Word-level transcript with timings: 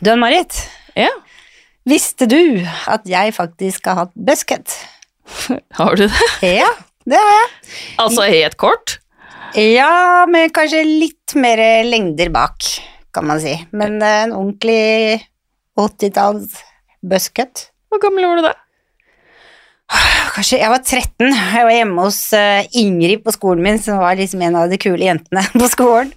Du, 0.00 0.10
Ann-Marit, 0.12 0.58
Ja, 0.96 1.08
visste 1.88 2.26
du 2.28 2.38
at 2.90 3.06
jeg 3.08 3.32
faktisk 3.36 3.86
har 3.88 4.02
hatt 4.04 4.12
busket? 4.28 4.74
har 5.78 5.96
du 5.96 6.06
det? 6.06 6.26
Ja, 6.44 6.68
det 7.08 7.20
har 7.20 7.32
jeg. 7.36 7.48
Altså 8.02 8.26
helt 8.28 8.58
kort? 8.60 8.98
Ja, 9.56 10.26
men 10.28 10.52
kanskje 10.52 10.82
litt 10.84 11.36
mer 11.40 11.60
lengder 11.88 12.28
bak, 12.34 12.66
kan 13.14 13.24
man 13.30 13.40
si. 13.40 13.54
Men 13.72 13.96
en 14.04 14.34
ordentlig 14.36 15.22
80-talls 15.80 16.58
busket. 17.00 17.70
Hvor 17.88 18.02
gammel 18.02 18.26
var 18.28 18.40
du 18.40 18.48
da? 18.50 18.54
Kanskje 20.34 20.58
jeg 20.60 20.68
var 20.72 20.82
13. 20.82 21.30
Jeg 21.30 21.64
var 21.68 21.72
hjemme 21.72 22.04
hos 22.04 22.20
eh, 22.36 22.66
Ingrid 22.76 23.22
på 23.24 23.32
skolen 23.32 23.64
min, 23.64 23.78
som 23.80 24.02
var 24.02 24.18
liksom 24.18 24.42
en 24.44 24.58
av 24.60 24.68
de 24.72 24.78
kule 24.82 25.06
jentene 25.06 25.46
på 25.60 25.68
skolen. 25.72 26.12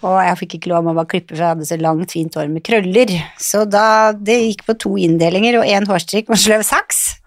Og 0.00 0.16
jeg 0.24 0.36
fikk 0.40 0.54
ikke 0.56 0.70
lov 0.72 0.86
mamma 0.86 1.04
å 1.04 1.08
klippe, 1.08 1.34
for 1.34 1.42
jeg 1.42 1.52
hadde 1.54 1.68
så 1.68 1.76
langt, 1.80 2.14
fint 2.14 2.36
hår 2.38 2.48
med 2.52 2.64
krøller. 2.64 3.12
Så 3.40 3.66
da 3.68 4.12
Det 4.16 4.38
gikk 4.38 4.64
på 4.68 4.78
to 4.80 4.94
inndelinger 4.96 5.60
og 5.60 5.68
én 5.68 5.88
hårstrikk 5.88 6.32
og 6.32 6.40
sløv 6.40 6.64
saks. 6.64 7.20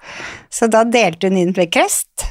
Så 0.54 0.70
da 0.72 0.84
delte 0.84 1.30
hun 1.30 1.38
inn 1.38 1.54
med 1.56 1.72
krest 1.74 2.26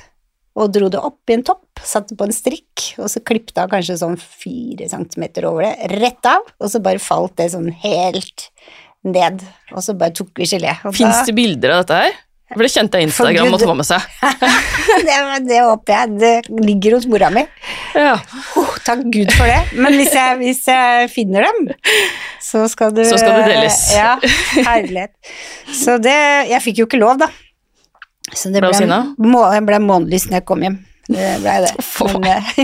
og 0.52 0.73
dro 0.74 0.91
det 0.92 1.00
opp 1.00 1.30
i 1.30 1.36
en 1.38 1.45
topp, 1.47 1.80
satte 1.80 2.16
på 2.19 2.27
en 2.28 2.34
strikk, 2.34 2.91
og 3.00 3.09
så 3.09 3.23
klippet 3.24 3.56
hun 3.56 3.70
kanskje 3.73 3.97
sånn 4.02 4.19
fire 4.20 4.88
centimeter 4.91 5.47
over 5.48 5.64
det, 5.64 5.88
rett 5.97 6.28
av, 6.28 6.45
og 6.61 6.69
så 6.69 6.83
bare 6.84 7.00
falt 7.00 7.38
det 7.41 7.48
sånn 7.55 7.70
helt 7.84 8.50
ned, 9.09 9.41
og 9.72 9.80
så 9.84 9.97
bare 9.97 10.14
tok 10.16 10.36
vi 10.38 10.50
gelé. 10.50 10.74
Fins 10.92 11.24
det 11.24 11.36
bilder 11.38 11.72
av 11.72 11.86
dette 11.86 12.02
her? 12.02 12.20
For 12.52 12.65
det 12.66 12.70
kjente 12.73 13.01
jeg 13.01 13.09
Instagram 13.09 13.51
måtte 13.52 13.69
få 13.69 13.74
med 13.79 13.88
seg. 13.88 14.05
det, 15.06 15.16
det 15.48 15.61
håper 15.65 15.95
jeg. 15.95 16.12
Det 16.20 16.62
ligger 16.66 16.97
hos 16.98 17.06
mora 17.11 17.30
mi. 17.33 17.45
Ja. 17.97 18.15
Oh, 18.61 18.75
takk 18.87 19.05
Gud 19.12 19.33
for 19.37 19.48
det. 19.48 19.61
Men 19.78 19.97
hvis 19.98 20.12
jeg, 20.16 20.38
hvis 20.42 20.62
jeg 20.69 21.11
finner 21.12 21.48
dem, 21.48 21.73
så 22.42 22.66
skal 22.70 22.95
du 22.97 23.02
Så 23.09 23.20
skal 23.20 23.41
det 23.41 23.55
deles. 23.55 23.80
Ja, 23.97 24.16
herlighet. 24.69 25.15
Så 25.73 25.98
det 26.02 26.19
Jeg 26.51 26.61
fikk 26.65 26.83
jo 26.83 26.88
ikke 26.91 27.01
lov, 27.01 27.20
da. 27.23 27.30
Så 28.33 28.53
det 28.53 28.62
Ble 28.64 28.72
ble, 28.72 29.03
må, 29.28 29.44
ble 29.66 29.83
månedlys 29.83 30.28
når 30.31 30.41
jeg 30.41 30.48
kom 30.48 30.64
hjem. 30.64 30.81
Det 31.09 31.37
blei 31.42 31.59
det. 31.64 31.72
Men 32.00 32.28
eh, 32.31 32.56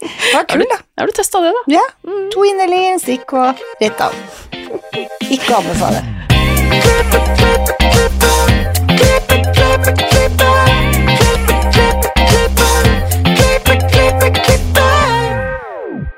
det 0.00 0.34
var 0.34 0.44
kult, 0.50 0.68
da. 0.72 0.78
Har 1.00 1.06
du 1.06 1.12
testa 1.16 1.40
det, 1.44 1.52
da? 1.54 1.78
Ja. 1.78 1.84
To 2.34 2.44
innelinger, 2.48 2.96
en 2.96 3.02
strikk 3.02 3.32
og 3.36 3.64
rett 3.80 4.04
av. 4.08 4.16
Ikke 5.30 5.56
anbefale. 5.60 6.15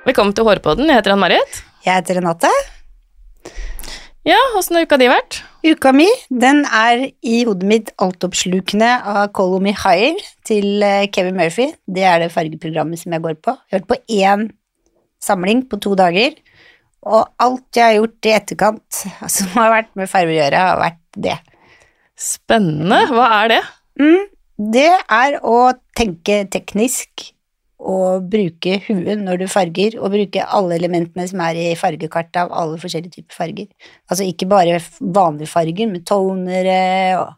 Velkommen 0.09 0.35
til 0.35 0.49
Hårpodden. 0.49 0.89
Jeg 0.89 0.99
heter 0.99 1.13
Ann-Marit. 1.15 1.59
Jeg 1.85 2.01
heter 2.01 2.17
Renate. 2.19 2.49
Ja, 4.27 4.39
åssen 4.59 4.75
har 4.75 4.87
uka 4.89 4.97
di 5.01 5.07
vært? 5.09 5.37
Uka 5.63 5.93
mi 5.95 6.09
den 6.29 6.65
er 6.65 7.05
i 7.23 7.37
hodet 7.47 7.69
mitt 7.71 7.93
altoppslukende 8.03 8.89
av 9.07 9.29
Call 9.37 9.55
Me 9.63 9.71
Higher 9.77 10.19
til 10.49 10.83
eh, 10.83 11.07
Kevin 11.15 11.39
Murphy. 11.39 11.69
Det 11.87 12.03
er 12.09 12.25
det 12.25 12.33
fargeprogrammet 12.35 13.01
som 13.01 13.15
jeg 13.15 13.25
går 13.25 13.39
på. 13.39 13.55
Jeg 13.55 13.77
har 13.77 13.79
hørt 13.79 13.89
på 13.93 14.01
én 14.19 14.49
samling 15.23 15.63
på 15.71 15.79
to 15.87 15.95
dager, 15.99 16.35
og 17.09 17.31
alt 17.43 17.79
jeg 17.79 17.85
har 17.87 17.97
gjort 17.99 18.29
i 18.29 18.35
etterkant 18.37 19.01
som 19.37 19.55
har 19.57 19.73
vært 19.75 19.95
med 19.99 20.11
farger 20.11 20.35
å 20.35 20.39
gjøre, 20.43 20.67
har 20.71 20.83
vært 20.83 21.23
det. 21.29 21.39
Spennende. 22.19 23.05
Hva 23.15 23.27
er 23.41 23.53
det? 23.55 23.63
Mm, 24.03 24.29
det 24.75 24.91
er 24.93 25.41
å 25.47 25.59
tenke 25.99 26.43
teknisk 26.51 27.29
og 27.79 28.27
bruke 28.31 28.81
huet 28.89 29.21
når 29.23 29.45
du 29.45 29.47
farger, 29.51 29.95
og 30.03 30.11
bruke 30.11 30.43
alle 30.43 30.77
elementene 30.81 31.29
som 31.31 31.43
er 31.47 31.61
i 31.61 31.67
fargekartet 31.79 32.41
av 32.43 32.51
alle 32.51 32.79
forskjellige 32.83 33.21
typer 33.21 33.39
farger. 33.39 33.69
Altså 34.11 34.27
ikke 34.27 34.49
bare 34.51 34.81
vanlige 34.99 35.53
farger, 35.53 35.91
med 35.91 36.07
tonere 36.09 36.81
og 37.21 37.37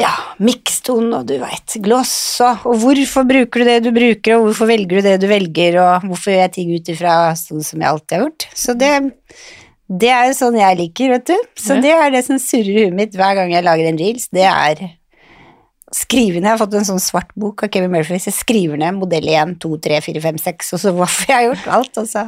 ja, 0.00 0.10
mikstone 0.42 1.20
og 1.20 1.28
du 1.28 1.36
veit, 1.38 1.76
gloss 1.84 2.14
og, 2.42 2.64
og 2.66 2.80
hvorfor 2.82 3.26
bruker 3.28 3.62
du 3.62 3.68
det 3.68 3.76
du 3.84 3.90
bruker, 3.94 4.36
og 4.38 4.48
hvorfor 4.48 4.70
velger 4.72 4.98
du 4.98 5.06
det 5.06 5.18
du 5.22 5.28
velger, 5.30 5.78
og 5.82 6.08
hvorfor 6.08 6.32
gjør 6.34 6.42
jeg 6.44 6.54
ting 6.56 6.72
ut 6.74 6.90
ifra 6.96 7.12
sånn 7.38 7.62
som 7.62 7.84
jeg 7.84 7.90
alltid 7.92 8.16
har 8.16 8.24
gjort. 8.24 8.46
Så 8.58 8.74
det, 8.80 8.90
det 10.02 10.10
er 10.10 10.26
jo 10.30 10.34
sånn 10.40 10.58
jeg 10.58 10.80
liker, 10.82 11.14
vet 11.14 11.30
du. 11.30 11.36
Så 11.54 11.76
Ja. 11.78 11.80
det 11.86 11.94
er 11.94 12.10
det 12.16 12.24
som 12.26 12.42
surrer 12.42 12.72
i 12.74 12.84
huet 12.88 12.98
mitt 12.98 13.14
hver 13.14 13.38
gang 13.38 13.54
jeg 13.54 13.66
lager 13.66 13.86
en 13.92 14.00
reels, 14.02 14.26
det 14.34 14.48
er 14.50 14.82
skrive 15.94 16.40
ned. 16.40 16.48
Jeg 16.48 16.56
har 16.56 16.60
fått 16.64 16.74
en 16.78 16.86
sånn 16.88 17.02
svart 17.02 17.28
bok 17.38 17.62
av 17.62 17.70
Kevin 17.74 17.92
Murphy, 17.94 18.16
så 18.18 18.30
jeg 18.32 18.36
skriver 18.40 18.80
ned 18.82 18.96
modell 18.98 19.28
1, 19.30 19.52
2, 19.62 19.70
3, 19.84 20.00
4, 20.02 20.22
5, 20.24 20.40
6, 20.42 20.72
og 20.74 20.82
så 20.82 20.92
hvorfor 20.96 21.30
jeg 21.30 21.36
har 21.38 21.44
gjort 21.48 21.68
alt, 21.78 22.00
og 22.02 22.08
så 22.10 22.24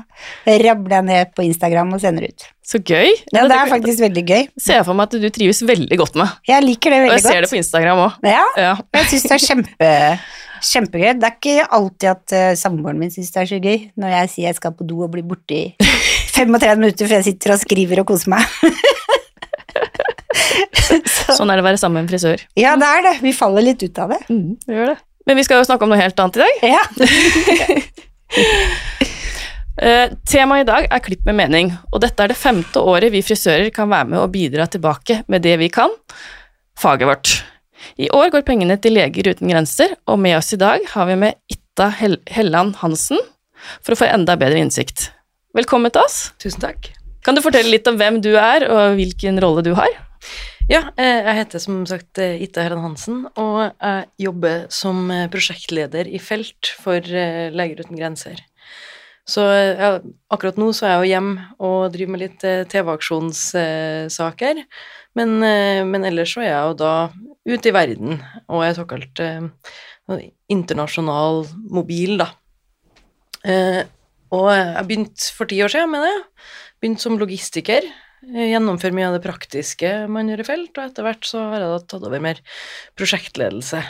rabler 0.47 0.95
jeg 1.01 1.07
ned 1.11 1.33
på 1.35 1.47
Instagram 1.49 1.91
og 1.97 2.03
sender 2.05 2.29
ut. 2.31 2.47
Så 2.67 2.79
gøy. 2.83 3.11
Ja, 3.35 3.45
det 3.47 3.57
er 3.59 3.69
faktisk 3.71 4.01
veldig 4.03 4.25
gøy. 4.27 4.47
ser 4.59 4.81
jeg 4.81 4.87
for 4.89 4.99
meg 4.99 5.07
at 5.11 5.19
du 5.23 5.29
trives 5.35 5.61
veldig 5.67 5.99
godt 6.01 6.17
med. 6.19 6.33
Jeg 6.49 6.65
liker 6.67 6.95
det 6.95 7.03
veldig 7.05 7.15
godt. 7.15 7.27
Og 7.27 7.31
jeg 7.31 7.37
ser 7.37 7.47
det 7.47 7.51
på 7.53 7.61
Instagram 7.63 8.03
òg. 8.07 8.17
Ja, 8.27 8.45
Ja. 8.59 8.73
jeg 9.01 9.11
syns 9.13 9.27
det 9.29 9.37
er 9.37 9.45
kjempe, 9.47 9.91
kjempegøy. 10.71 11.13
Det 11.21 11.29
er 11.31 11.37
ikke 11.37 11.69
alltid 11.79 12.09
at 12.11 12.35
uh, 12.39 12.55
samboeren 12.59 12.99
min 13.03 13.11
syns 13.15 13.31
det 13.35 13.43
er 13.45 13.51
så 13.53 13.61
gøy 13.63 13.79
når 13.99 14.15
jeg 14.17 14.33
sier 14.35 14.49
jeg 14.51 14.59
skal 14.59 14.75
på 14.79 14.87
do 14.89 15.03
og 15.07 15.13
blir 15.15 15.27
borte 15.27 15.55
i 15.55 15.65
35 16.37 16.79
minutter 16.83 17.07
før 17.11 17.21
jeg 17.21 17.29
sitter 17.33 17.55
og 17.55 17.63
skriver 17.63 18.03
og 18.03 18.11
koser 18.15 18.35
meg. 18.35 18.47
så, 20.87 21.37
Sånn 21.39 21.51
er 21.51 21.59
det 21.59 21.65
å 21.65 21.69
være 21.69 21.81
sammen 21.81 22.01
med 22.01 22.07
en 22.07 22.13
frisør. 22.15 22.43
ja, 22.59 22.77
det 22.81 22.89
er 22.99 23.05
det. 23.09 23.15
Vi 23.25 23.33
faller 23.37 23.65
litt 23.65 23.83
ut 23.83 23.99
av 24.03 24.15
det. 24.15 24.21
Mm, 24.31 24.57
vi 24.67 24.79
gjør 24.79 24.93
det. 24.93 24.99
Men 25.27 25.41
vi 25.41 25.45
skal 25.47 25.59
jo 25.61 25.67
snakke 25.67 25.87
om 25.87 25.91
noe 25.91 25.99
helt 25.99 26.21
annet 26.23 26.37
i 26.39 26.45
dag. 26.45 26.55
Ja. 26.71 26.83
uh, 29.83 30.15
Temaet 30.31 30.63
i 30.63 30.69
dag 30.69 30.87
er 30.87 31.03
klipp 31.03 31.27
med 31.27 31.39
mening, 31.41 31.73
og 31.91 32.03
dette 32.05 32.23
er 32.23 32.31
det 32.31 32.39
femte 32.39 32.83
året 32.83 33.15
vi 33.15 33.25
frisører 33.27 33.73
kan 33.75 33.91
være 33.91 34.13
med 34.13 34.23
og 34.23 34.33
bidra 34.35 34.69
tilbake 34.71 35.23
med 35.33 35.43
det 35.47 35.57
vi 35.63 35.71
kan, 35.73 35.91
faget 36.79 37.11
vårt. 37.11 37.35
I 38.01 38.09
år 38.15 38.31
går 38.35 38.47
pengene 38.47 38.79
til 38.81 38.97
Leger 38.97 39.33
uten 39.33 39.51
grenser, 39.51 39.97
og 40.07 40.21
med 40.23 40.39
oss 40.39 40.55
i 40.55 40.61
dag 40.61 40.87
har 40.95 41.11
vi 41.11 41.19
med 41.27 41.37
Itta 41.53 41.91
Hell 41.99 42.19
Helland 42.31 42.79
Hansen 42.83 43.21
for 43.83 43.95
å 43.95 43.99
få 43.99 44.09
enda 44.09 44.37
bedre 44.39 44.63
innsikt. 44.63 45.11
Velkommen 45.57 45.93
til 45.93 46.05
oss. 46.05 46.31
Tusen 46.43 46.63
takk. 46.63 46.91
Kan 47.27 47.35
du 47.35 47.43
fortelle 47.43 47.73
litt 47.73 47.89
om 47.91 47.97
hvem 47.99 48.21
du 48.23 48.37
er, 48.39 48.69
og 48.71 48.99
hvilken 48.99 49.41
rolle 49.43 49.65
du 49.67 49.73
har? 49.75 49.91
Ja, 50.67 50.91
eh, 50.99 51.23
jeg 51.23 51.39
heter 51.41 51.63
som 51.63 51.85
sagt 51.87 52.19
eh, 52.19 52.43
Ita 52.43 52.65
Herren 52.65 52.83
Hansen, 52.83 53.27
og 53.39 53.71
jeg 53.71 54.07
jobber 54.27 54.67
som 54.75 55.11
eh, 55.15 55.29
prosjektleder 55.31 56.11
i 56.11 56.19
felt 56.19 56.73
for 56.83 57.01
Leger 57.07 57.85
uten 57.85 57.99
grenser. 57.99 58.43
Så 59.27 59.43
ja, 59.43 59.97
akkurat 60.31 60.59
nå 60.59 60.71
så 60.75 60.87
er 60.87 60.93
jeg 60.93 61.01
jo 61.01 61.13
hjemme 61.15 61.47
og 61.59 61.91
driver 61.95 62.13
med 62.15 62.23
litt 62.23 62.45
TV-aksjonssaker, 62.71 64.61
men, 65.19 65.31
men 65.91 66.07
ellers 66.07 66.37
så 66.37 66.45
er 66.45 66.51
jeg 66.53 66.69
jo 66.69 66.77
da 66.79 66.93
ute 67.47 67.71
i 67.71 67.75
verden 67.75 68.21
og 68.51 68.65
er 68.67 68.77
såkalt 68.77 69.23
eh, 69.23 69.43
internasjonal 70.53 71.45
mobil, 71.73 72.17
da. 72.21 72.31
Eh, 73.47 73.83
og 74.35 74.49
jeg 74.51 74.87
begynte 74.89 75.31
for 75.37 75.51
ti 75.51 75.61
år 75.63 75.71
siden 75.73 75.93
med 75.93 76.03
det. 76.07 76.17
Begynte 76.83 77.07
som 77.07 77.19
logistiker. 77.21 77.87
Gjennomføre 78.27 78.97
mye 78.97 79.11
av 79.11 79.15
det 79.15 79.23
praktiske 79.23 79.91
man 80.11 80.27
gjør 80.31 80.43
i 80.43 80.49
felt, 80.49 80.73
og 80.75 80.83
etter 80.83 81.07
hvert 81.07 81.29
så 81.29 81.45
har 81.53 81.63
jeg 81.63 81.71
da 81.71 81.79
tatt 81.93 82.07
over 82.09 82.23
mer 82.25 82.41
prosjektledelse. 82.99 83.83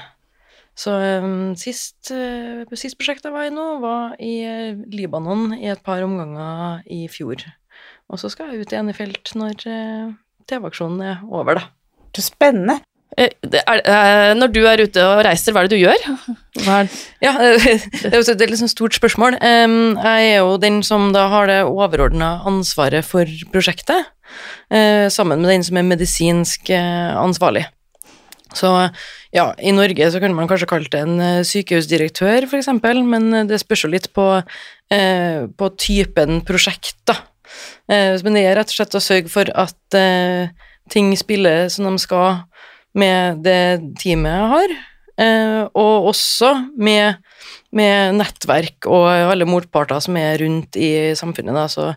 Så 0.76 0.92
um, 1.24 1.54
sist, 1.56 2.10
uh, 2.12 2.66
sist 2.76 2.98
prosjekt 3.00 3.24
jeg 3.24 3.32
var 3.32 3.48
i 3.48 3.54
nå, 3.54 3.64
var 3.80 4.18
i 4.20 4.34
eh, 4.44 4.82
Libanon 4.92 5.54
i 5.56 5.70
et 5.72 5.80
par 5.86 6.04
omganger 6.04 6.84
i 6.92 7.06
fjor. 7.08 7.46
Og 8.12 8.20
så 8.20 8.28
skal 8.32 8.52
jeg 8.52 8.66
ut 8.66 8.74
igjen 8.74 8.92
i 8.92 8.96
felt 8.96 9.32
når 9.40 9.64
uh, 9.64 10.12
TV-aksjonen 10.44 11.00
er 11.14 11.24
over, 11.32 11.62
da. 11.62 11.64
Så 12.12 12.28
spennende. 12.28 12.82
Eh, 13.14 13.30
det 13.40 13.62
er, 13.62 13.80
eh, 13.86 14.32
når 14.36 14.50
du 14.52 14.60
er 14.68 14.82
ute 14.82 15.00
og 15.00 15.22
reiser, 15.24 15.54
hva 15.54 15.62
er 15.62 15.70
det 15.70 15.78
du 15.78 15.84
gjør? 15.84 16.02
Er, 16.66 16.90
Ja, 17.24 17.32
det 17.40 18.10
er 18.12 18.18
et 18.20 18.58
sånn 18.60 18.72
stort 18.72 18.96
spørsmål. 18.98 19.38
Jeg 19.40 20.32
er 20.32 20.40
jo 20.42 20.56
den 20.60 20.82
som 20.86 21.12
da 21.14 21.28
har 21.32 21.48
det 21.48 21.62
overordna 21.64 22.36
ansvaret 22.48 23.06
for 23.06 23.30
prosjektet, 23.52 24.10
eh, 24.68 25.06
sammen 25.12 25.40
med 25.40 25.54
den 25.54 25.64
som 25.66 25.78
er 25.80 25.88
medisinsk 25.88 26.72
ansvarlig. 26.74 27.64
Så 28.56 28.70
ja, 29.34 29.50
i 29.58 29.72
Norge 29.74 30.10
så 30.12 30.20
kunne 30.22 30.36
man 30.36 30.48
kanskje 30.48 30.68
kalt 30.70 30.90
det 30.92 31.00
en 31.04 31.20
eh, 31.20 31.44
sykehusdirektør, 31.44 32.48
eksempel, 32.58 33.00
men 33.04 33.48
det 33.48 33.60
spørs 33.62 33.86
jo 33.86 33.92
litt 33.92 34.10
på, 34.16 34.28
på 34.86 35.70
typen 35.80 36.42
prosjekt, 36.46 36.98
da. 37.08 37.16
Men 37.88 38.36
det 38.36 38.42
er 38.42 38.56
rett 38.58 38.70
og 38.70 38.76
slett 38.76 38.94
å 38.98 39.02
sørge 39.02 39.30
for 39.30 39.50
at 39.54 39.96
ting 40.90 41.12
spiller 41.18 41.70
som 41.72 41.88
de 41.88 42.02
skal 42.02 42.44
med 42.96 43.42
det 43.44 43.94
teamet 44.00 44.32
jeg 44.32 44.50
har, 44.52 44.74
eh, 45.22 45.62
og 45.76 46.10
også 46.12 46.52
med, 46.80 47.20
med 47.76 48.16
nettverk 48.18 48.88
og 48.88 49.06
alle 49.12 49.48
motparter 49.48 50.00
som 50.04 50.18
er 50.20 50.40
rundt 50.42 50.78
i 50.80 50.90
samfunnet, 51.18 51.56
da, 51.56 51.66
så 51.70 51.90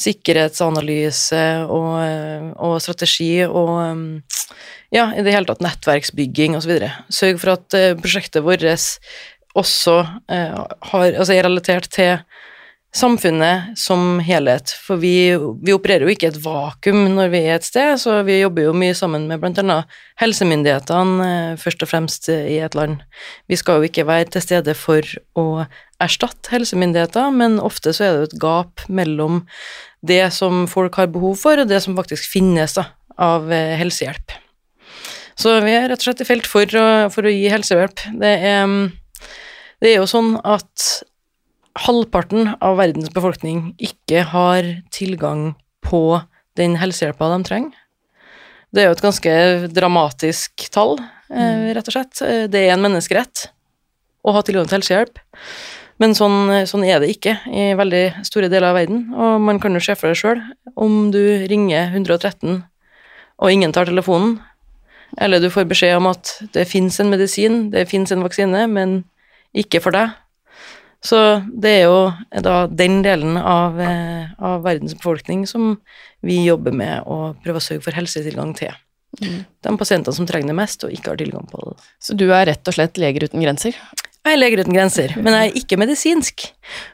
sikkerhetsanalyse 0.00 1.44
og, 1.68 1.92
eh, 2.02 2.50
og 2.56 2.78
strategi 2.84 3.32
og 3.46 3.74
um, 3.76 4.06
ja, 4.94 5.10
i 5.14 5.24
det 5.24 5.34
hele 5.34 5.48
tatt 5.48 5.64
nettverksbygging 5.64 6.56
osv. 6.58 6.78
Sørg 7.12 7.40
for 7.42 7.56
at 7.56 7.78
eh, 7.78 7.92
prosjektet 7.98 8.44
vårt 8.46 8.64
også 9.56 10.00
eh, 10.32 10.56
har, 10.90 11.06
altså 11.12 11.32
er 11.34 11.46
relatert 11.48 11.88
til 11.92 12.18
samfunnet 12.96 13.76
som 13.78 14.18
helhet. 14.24 14.72
For 14.82 15.00
vi, 15.00 15.34
vi 15.36 15.74
opererer 15.74 16.06
jo 16.06 16.12
ikke 16.14 16.30
et 16.30 16.38
vakuum 16.42 17.12
når 17.16 17.32
vi 17.32 17.40
er 17.44 17.58
et 17.58 17.66
sted, 17.66 17.96
så 18.00 18.18
vi 18.26 18.38
jobber 18.40 18.68
jo 18.68 18.76
mye 18.76 18.94
sammen 18.96 19.26
med 19.30 19.42
bl.a. 19.42 19.78
helsemyndighetene, 20.22 21.26
eh, 21.26 21.58
først 21.60 21.84
og 21.84 21.90
fremst 21.90 22.30
i 22.32 22.58
et 22.64 22.76
land. 22.78 23.02
Vi 23.50 23.58
skal 23.60 23.80
jo 23.80 23.90
ikke 23.90 24.06
være 24.08 24.30
til 24.34 24.44
stede 24.44 24.76
for 24.78 25.04
å 25.38 25.46
erstatte 26.02 26.52
helsemyndigheter, 26.52 27.32
men 27.32 27.60
ofte 27.62 27.94
så 27.96 28.06
er 28.06 28.14
det 28.14 28.22
jo 28.22 28.30
et 28.30 28.40
gap 28.42 28.86
mellom 28.88 29.42
det 30.06 30.24
som 30.36 30.64
folk 30.70 30.96
har 31.00 31.12
behov 31.12 31.36
for, 31.40 31.60
og 31.60 31.70
det 31.70 31.82
som 31.84 31.96
faktisk 31.98 32.28
finnes 32.32 32.76
da, 32.76 32.90
av 33.20 33.50
eh, 33.52 33.76
helsehjelp. 33.80 34.38
Så 35.36 35.58
vi 35.60 35.74
er 35.76 35.90
rett 35.90 36.00
og 36.00 36.08
slett 36.08 36.24
i 36.24 36.28
felt 36.28 36.48
for 36.48 36.78
å, 36.80 36.86
for 37.12 37.28
å 37.28 37.32
gi 37.32 37.50
helsehjelp. 37.52 38.06
Det 38.22 38.32
er, 38.52 38.72
det 39.84 39.92
er 39.92 39.98
jo 40.00 40.08
sånn 40.08 40.38
at 40.40 40.86
halvparten 41.84 42.54
av 42.64 42.78
verdens 42.80 43.12
befolkning 43.12 43.74
ikke 43.82 44.24
har 44.32 44.68
tilgang 44.94 45.54
på 45.84 46.20
den 46.56 46.78
helsehjelpa 46.80 47.28
de 47.34 47.42
trenger. 47.46 47.82
Det 48.72 48.82
er 48.82 48.88
jo 48.88 48.96
et 48.96 49.04
ganske 49.04 49.34
dramatisk 49.72 50.66
tall, 50.74 50.96
eh, 51.30 51.36
mm. 51.36 51.66
rett 51.76 51.88
og 51.88 51.96
slett. 51.96 52.22
Eh, 52.24 52.44
det 52.50 52.64
er 52.64 52.74
en 52.74 52.84
menneskerett 52.84 53.48
å 54.26 54.34
ha 54.34 54.42
tilgang 54.44 54.68
til 54.68 54.80
helsehjelp. 54.80 55.20
Men 56.02 56.12
sånn, 56.12 56.50
sånn, 56.68 56.84
er 56.84 57.00
det 57.00 57.14
ikke 57.14 57.38
i 57.48 57.70
veldig 57.78 58.26
store 58.26 58.50
deler 58.52 58.68
av 58.68 58.76
verden, 58.76 59.06
og 59.16 59.40
man 59.40 59.60
kan 59.62 59.72
jo 59.72 59.80
se 59.80 59.94
for 59.96 60.12
deg 60.12 60.18
sjøl 60.20 60.42
om 60.76 61.06
du 61.14 61.22
ringer 61.48 61.88
113 61.94 62.58
og 63.36 63.52
ingen 63.52 63.72
tar 63.72 63.88
telefonen, 63.88 64.36
eller 65.20 65.40
du 65.40 65.48
får 65.52 65.68
beskjed 65.70 65.96
om 65.96 66.10
at 66.10 66.34
det 66.52 66.66
fins 66.68 66.98
en 67.00 67.12
medisin, 67.12 67.70
det 67.72 67.86
fins 67.88 68.12
en 68.12 68.24
vaksine, 68.24 68.66
men 68.68 68.98
ikke 69.56 69.80
for 69.84 69.96
deg, 69.96 70.12
så 71.04 71.20
det 71.52 71.72
er 71.80 71.84
jo 71.86 71.98
da 72.42 72.66
den 72.66 73.02
delen 73.04 73.36
av, 73.38 73.78
eh, 73.80 74.32
av, 74.38 74.62
verdens 74.64 74.96
befolkning 74.96 75.46
som 75.46 75.76
vi 76.26 76.42
jobber 76.46 76.74
med 76.74 77.06
å 77.06 77.34
prøve 77.44 77.60
å 77.60 77.64
sørge 77.64 77.84
for 77.86 77.96
helsetilgang 77.96 78.54
til. 78.58 78.74
Mm. 79.20 79.44
De 79.64 79.76
pasientene 79.80 80.16
som 80.16 80.26
trenger 80.28 80.52
det 80.52 80.58
mest 80.58 80.84
og 80.84 80.92
ikke 80.92 81.12
har 81.12 81.20
tilgang 81.20 81.46
på 81.48 81.62
det. 81.68 81.76
Så 82.02 82.16
du 82.18 82.26
er 82.32 82.48
rett 82.50 82.68
og 82.68 82.76
slett 82.76 82.98
Leger 83.00 83.28
uten 83.28 83.44
grenser? 83.44 83.76
Jeg 84.26 84.34
er 84.34 84.40
Leger 84.40 84.64
uten 84.64 84.74
grenser, 84.74 85.12
men 85.22 85.36
jeg 85.36 85.50
er 85.52 85.58
ikke 85.60 85.78
medisinsk. 85.78 86.48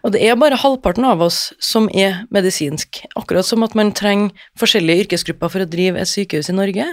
Og 0.04 0.12
det 0.12 0.20
er 0.20 0.36
bare 0.36 0.58
halvparten 0.60 1.06
av 1.08 1.22
oss 1.24 1.54
som 1.64 1.88
er 1.96 2.26
medisinsk. 2.34 3.00
Akkurat 3.16 3.48
som 3.48 3.64
at 3.64 3.72
man 3.78 3.94
trenger 3.96 4.36
forskjellige 4.60 5.06
yrkesgrupper 5.06 5.54
for 5.54 5.64
å 5.64 5.70
drive 5.70 6.02
et 6.02 6.10
sykehus 6.10 6.52
i 6.52 6.58
Norge, 6.58 6.90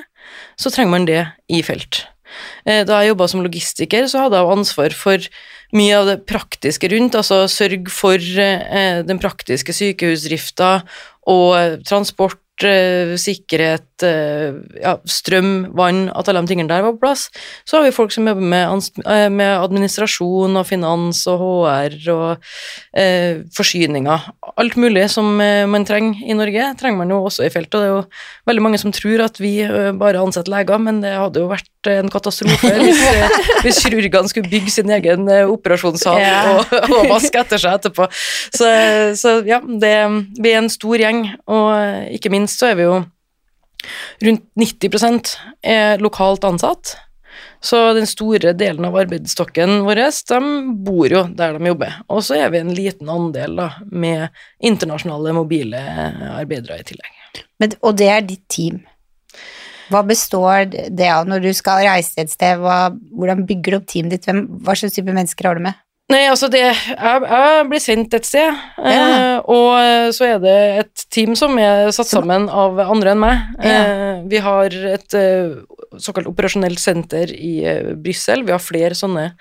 så 0.55 0.71
trenger 0.71 0.95
man 0.95 1.09
det 1.09 1.25
i 1.51 1.59
felt. 1.65 2.05
Eh, 2.63 2.85
da 2.87 3.01
jeg 3.01 3.11
jobba 3.11 3.27
som 3.27 3.43
logistiker, 3.43 4.07
så 4.07 4.25
hadde 4.25 4.39
jeg 4.39 4.53
ansvar 4.55 4.95
for 4.95 5.29
mye 5.75 5.97
av 5.99 6.07
det 6.09 6.17
praktiske 6.29 6.89
rundt, 6.91 7.17
altså 7.17 7.43
sørg 7.51 7.91
for 7.93 8.17
eh, 8.17 9.01
den 9.05 9.21
praktiske 9.21 9.75
sykehusdrifta 9.75 10.79
og 11.29 11.83
transport 11.85 12.41
sikkerhet, 12.61 14.03
eh, 14.03 14.53
ja, 14.81 14.97
strøm, 15.05 15.71
vann, 15.75 16.09
at 16.15 16.27
alle 16.27 16.41
de 16.43 16.51
tingene 16.51 16.69
der 16.69 16.83
var 16.83 16.93
på 16.93 17.03
plass. 17.03 17.29
Så 17.65 17.77
har 17.77 17.85
vi 17.85 17.95
folk 17.95 18.11
som 18.11 18.27
jobber 18.27 18.41
med, 18.41 18.89
eh, 19.05 19.29
med 19.29 19.59
administrasjon 19.63 20.57
og 20.57 20.67
finans 20.67 21.25
og 21.27 21.39
HR 21.39 21.97
og 22.11 22.37
eh, 22.93 23.41
forsyninger. 23.55 24.29
Alt 24.57 24.75
mulig 24.75 25.09
som 25.09 25.37
man 25.39 25.85
trenger 25.85 26.19
i 26.25 26.33
Norge, 26.33 26.75
trenger 26.77 26.97
man 26.97 27.09
jo 27.09 27.23
også 27.25 27.45
i 27.45 27.49
feltet. 27.49 27.75
Og 27.75 27.81
det 27.81 27.87
er 27.87 27.93
jo 27.93 28.03
veldig 28.49 28.61
mange 28.65 28.79
som 28.79 28.91
tror 28.91 29.23
at 29.23 29.39
vi 29.39 29.63
bare 29.99 30.19
ansetter 30.19 30.51
leger, 30.51 30.77
men 30.81 31.01
det 31.01 31.13
hadde 31.15 31.39
jo 31.39 31.47
vært 31.47 31.67
en 31.87 32.09
katastrofe 32.11 32.71
hvis, 32.75 32.99
hvis 33.63 33.79
kirurgene 33.85 34.27
skulle 34.27 34.49
bygge 34.51 34.73
sin 34.73 34.89
egen 34.91 35.29
operasjonssal 35.29 36.19
ja. 36.19 36.57
og, 36.57 36.73
og, 36.89 37.05
vaske 37.13 37.39
etter 37.39 37.61
seg 37.61 37.77
etterpå. 37.79 38.09
Så, 38.51 38.67
så 39.15 39.37
ja, 39.47 39.61
det, 39.63 39.93
vi 40.41 40.51
er 40.51 40.59
en 40.59 40.71
stor 40.71 40.99
gjeng, 40.99 41.23
og 41.47 42.11
ikke 42.17 42.33
minst 42.33 42.48
minst 42.49 42.61
så 42.61 42.71
er 42.71 42.79
vi 42.79 42.87
jo 42.87 42.97
rundt 44.25 44.43
90% 44.59 45.37
er 45.61 46.01
lokalt 46.01 46.43
ansatt. 46.43 46.97
Så 47.61 47.93
den 47.93 48.07
store 48.07 48.53
delen 48.55 48.85
av 48.87 48.95
arbeidsstokken 48.95 49.83
vår, 49.83 50.01
de 50.31 50.39
bor 50.83 51.11
jo 51.11 51.25
der 51.35 51.57
de 51.57 51.71
jobber. 51.71 51.97
Og 52.09 52.23
så 52.23 52.39
er 52.39 52.53
vi 52.53 52.61
en 52.63 52.73
liten 52.75 53.09
andel 53.11 53.57
da, 53.59 53.69
med 53.91 54.29
internasjonale, 54.63 55.35
mobile 55.35 55.81
arbeidere 56.33 56.79
i 56.79 56.87
tillegg. 56.87 57.43
Men, 57.59 57.75
og 57.83 57.97
det 57.99 58.07
er 58.09 58.25
ditt 58.25 58.45
team. 58.51 58.79
Hva 59.89 60.03
består 60.05 60.69
det 60.69 61.09
av 61.09 61.27
når 61.27 61.43
du 61.43 61.51
skal 61.57 61.83
reise 61.87 62.21
et 62.21 62.31
sted? 62.31 62.61
Hva, 62.63 62.93
hvordan 63.15 63.45
bygger 63.49 63.75
du 63.75 63.79
opp 63.79 63.87
teamet 63.91 64.15
ditt? 64.15 64.27
Hvem, 64.27 64.45
hva 64.63 64.75
slags 64.77 64.95
type 64.95 65.15
mennesker 65.15 65.49
har 65.49 65.59
du 65.59 65.65
med? 65.67 65.79
Nei, 66.09 66.23
altså 66.25 66.47
det 66.49 66.63
Jeg, 66.63 67.25
jeg 67.29 67.65
blir 67.69 67.81
sendt 67.83 68.15
et 68.17 68.25
sted, 68.25 68.55
ja. 68.81 68.93
eh, 68.93 69.35
og 69.45 70.13
så 70.15 70.25
er 70.25 70.39
det 70.41 70.57
et 70.81 71.03
team 71.13 71.35
som 71.37 71.53
er 71.61 71.91
satt 71.93 72.09
sammen 72.09 72.47
av 72.49 72.79
andre 72.81 73.13
enn 73.13 73.21
meg. 73.21 73.43
Ja. 73.61 73.81
Eh, 73.83 74.23
vi 74.31 74.41
har 74.41 74.73
et 74.93 75.17
eh, 75.17 75.59
såkalt 75.97 76.27
operasjonelt 76.29 76.79
senter 76.81 77.31
i 77.33 77.63
eh, 77.65 77.91
Brussel, 77.97 78.43
vi 78.45 78.53
har 78.53 78.61
flere 78.61 78.97
sånne, 78.97 79.31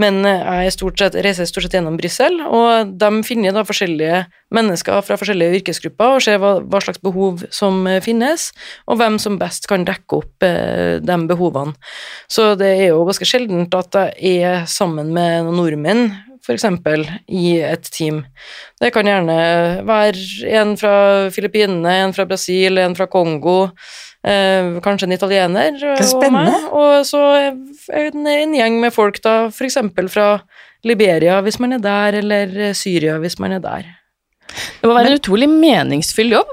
men 0.00 0.20
eh, 0.28 0.64
jeg 0.66 0.76
stort 0.76 1.02
sett, 1.02 1.18
reiser 1.24 1.48
stort 1.48 1.66
sett 1.66 1.76
gjennom 1.76 1.98
Brussel, 2.00 2.38
og 2.46 2.94
de 2.98 3.10
finner 3.26 3.54
da 3.54 3.64
forskjellige 3.68 4.22
mennesker 4.52 5.04
fra 5.04 5.18
forskjellige 5.20 5.60
yrkesgrupper 5.60 6.16
og 6.16 6.24
ser 6.24 6.40
hva, 6.42 6.54
hva 6.64 6.80
slags 6.84 7.02
behov 7.04 7.44
som 7.52 7.84
eh, 7.90 8.00
finnes, 8.04 8.50
og 8.88 9.00
hvem 9.00 9.18
som 9.22 9.38
best 9.40 9.68
kan 9.70 9.84
dekke 9.88 10.20
opp 10.22 10.42
de 10.42 11.16
behovene. 11.28 11.74
Så 12.30 12.52
det 12.58 12.70
er 12.80 12.88
jo 12.90 13.04
ganske 13.06 13.26
sjeldent 13.28 13.74
at 13.76 13.96
jeg 14.16 14.42
er 14.46 14.64
sammen 14.70 15.12
med 15.14 15.46
noen 15.46 15.58
nordmenn 15.60 16.01
f.eks. 16.42 16.64
i 17.28 17.56
et 17.62 17.90
team. 17.94 18.22
Det 18.80 18.90
kan 18.94 19.06
gjerne 19.06 19.36
være 19.86 20.56
en 20.60 20.74
fra 20.80 20.94
Filippinene, 21.34 21.98
en 22.06 22.14
fra 22.16 22.26
Brasil, 22.28 22.80
en 22.82 22.96
fra 22.98 23.06
Kongo, 23.10 23.70
eh, 24.26 24.78
kanskje 24.82 25.08
en 25.08 25.16
italiener 25.16 25.78
og 25.92 26.26
meg, 26.34 26.66
og 26.72 27.06
så 27.06 27.22
en, 27.46 28.26
en 28.26 28.58
gjeng 28.58 28.80
med 28.82 28.94
folk 28.94 29.22
da 29.22 29.46
f.eks. 29.52 29.78
fra 30.12 30.28
Liberia 30.82 31.38
hvis 31.46 31.60
man 31.62 31.78
er 31.78 31.82
der, 31.82 32.18
eller 32.22 32.74
Syria 32.74 33.18
hvis 33.22 33.38
man 33.38 33.58
er 33.58 33.62
der. 33.62 33.88
Det 34.52 34.88
må 34.88 34.96
være 34.96 35.14
en 35.14 35.20
utrolig 35.20 35.48
meningsfull 35.48 36.34
jobb? 36.34 36.50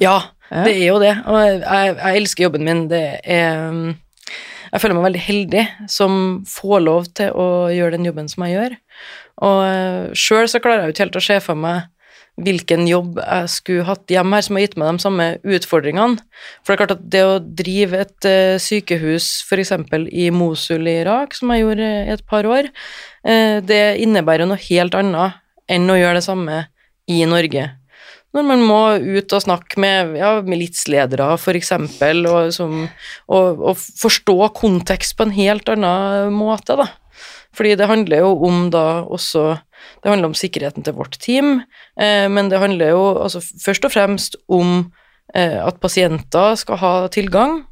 Ja, 0.00 0.18
det 0.64 0.72
er 0.78 0.86
jo 0.86 1.00
det, 1.02 1.14
og 1.28 1.40
jeg, 1.44 1.96
jeg 1.98 2.20
elsker 2.22 2.46
jobben 2.46 2.64
min. 2.64 2.86
Det 2.90 3.04
er 3.22 3.72
jeg 4.72 4.82
føler 4.82 4.98
meg 4.98 5.06
veldig 5.08 5.22
heldig 5.24 5.62
som 5.90 6.16
får 6.48 6.82
lov 6.84 7.06
til 7.18 7.32
å 7.36 7.68
gjøre 7.72 7.96
den 7.96 8.08
jobben 8.08 8.28
som 8.30 8.44
jeg 8.46 8.56
gjør. 8.56 8.74
Og 9.48 9.60
eh, 9.66 10.18
sjøl 10.18 10.50
så 10.50 10.60
klarer 10.62 10.84
jeg 10.84 10.90
jo 10.90 10.96
ikke 10.96 11.06
helt 11.06 11.20
å 11.20 11.24
se 11.28 11.38
for 11.44 11.60
meg 11.60 11.86
hvilken 12.38 12.84
jobb 12.86 13.16
jeg 13.18 13.50
skulle 13.50 13.86
hatt 13.88 14.12
hjemme 14.14 14.38
her 14.38 14.44
som 14.46 14.54
har 14.54 14.62
gitt 14.62 14.76
meg 14.78 14.94
de 14.94 15.02
samme 15.02 15.26
utfordringene. 15.42 16.22
For 16.62 16.70
det 16.70 16.76
er 16.76 16.80
klart 16.84 16.94
at 16.94 17.08
det 17.10 17.22
å 17.26 17.40
drive 17.42 18.02
et 18.04 18.28
uh, 18.30 18.54
sykehus 18.62 19.26
f.eks. 19.42 19.72
i 20.14 20.28
Mosul 20.30 20.86
i 20.86 21.00
Irak, 21.00 21.34
som 21.34 21.50
jeg 21.50 21.64
gjorde 21.64 21.88
i 21.88 22.14
et 22.14 22.22
par 22.30 22.46
år, 22.46 22.70
det 23.68 23.82
innebærer 24.00 24.46
noe 24.46 24.62
helt 24.68 24.94
annet 24.96 25.42
enn 25.68 25.90
å 25.90 25.98
gjøre 25.98 26.20
det 26.20 26.24
samme 26.24 26.60
i 27.10 27.18
Norge 27.28 27.66
når 28.36 28.44
man 28.44 28.62
må 28.68 28.80
ut 29.00 29.32
og 29.32 29.44
snakke 29.44 29.80
med 29.80 30.16
ja, 30.18 30.38
militsledere, 30.44 31.30
f.eks., 31.38 31.72
og, 31.72 32.60
og, 32.60 33.62
og 33.70 33.78
forstå 33.78 34.36
kontekst 34.56 35.16
på 35.16 35.26
en 35.26 35.36
helt 35.36 35.70
annen 35.72 36.34
måte, 36.36 36.76
da. 36.78 36.90
Fordi 37.56 37.74
det 37.80 37.88
handler 37.90 38.22
jo 38.22 38.34
om 38.46 38.68
da 38.70 39.02
også 39.02 39.56
Det 40.02 40.10
handler 40.10 40.28
om 40.28 40.36
sikkerheten 40.36 40.84
til 40.84 40.94
vårt 40.94 41.16
team, 41.22 41.62
eh, 41.98 42.26
men 42.30 42.50
det 42.50 42.58
handler 42.58 42.92
jo 42.92 43.02
altså 43.22 43.40
først 43.40 43.86
og 43.86 43.92
fremst 43.94 44.36
om 44.50 44.92
eh, 45.34 45.58
at 45.58 45.80
pasienter 45.80 46.54
skal 46.58 46.78
ha 46.82 46.92
tilgang, 47.14 47.62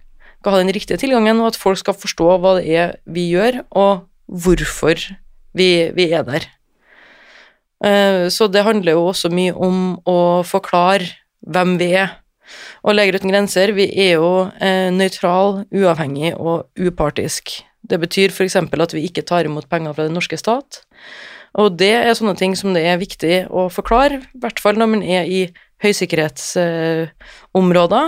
skal 0.40 0.54
ha 0.54 0.60
den 0.62 0.75
riktige 0.75 0.98
tilgangen, 1.02 1.40
og 1.42 1.52
at 1.52 1.58
folk 1.58 1.78
skal 1.78 1.98
forstå 1.98 2.38
hva 2.38 2.56
det 2.58 2.66
er 2.70 2.94
vi 3.06 3.28
gjør, 3.34 3.60
og 3.70 4.06
hvorfor 4.26 5.02
vi, 5.54 5.68
vi 5.94 6.08
er 6.10 6.26
der. 6.26 6.46
Eh, 7.85 8.28
så 8.33 8.49
det 8.49 8.64
handler 8.64 8.97
jo 8.97 9.09
også 9.11 9.28
mye 9.33 9.52
om 9.52 9.99
å 10.09 10.42
forklare 10.47 11.11
hvem 11.47 11.76
vi 11.80 11.92
er. 11.99 12.09
Og 12.87 12.95
Leger 12.95 13.18
uten 13.18 13.33
grenser, 13.33 13.73
vi 13.76 13.88
er 13.90 14.12
jo 14.21 14.30
eh, 14.62 14.90
nøytral, 14.95 15.64
uavhengig 15.75 16.35
og 16.38 16.68
upartisk. 16.78 17.42
Det 17.87 17.99
betyr 18.02 18.30
f.eks. 18.35 18.56
at 18.56 18.95
vi 18.95 19.06
ikke 19.06 19.26
tar 19.26 19.47
imot 19.47 19.68
penger 19.71 19.95
fra 19.95 20.04
den 20.06 20.14
norske 20.16 20.38
stat. 20.38 20.83
Og 21.56 21.76
det 21.80 21.95
er 21.97 22.14
sånne 22.16 22.37
ting 22.38 22.56
som 22.59 22.75
det 22.76 22.85
er 22.87 22.99
viktig 23.00 23.47
å 23.49 23.68
forklare, 23.73 24.16
i 24.21 24.38
hvert 24.42 24.61
fall 24.61 24.76
når 24.78 24.88
man 24.92 25.02
er 25.02 25.25
i 25.25 25.52
høysikkerhetsområder, 25.85 28.06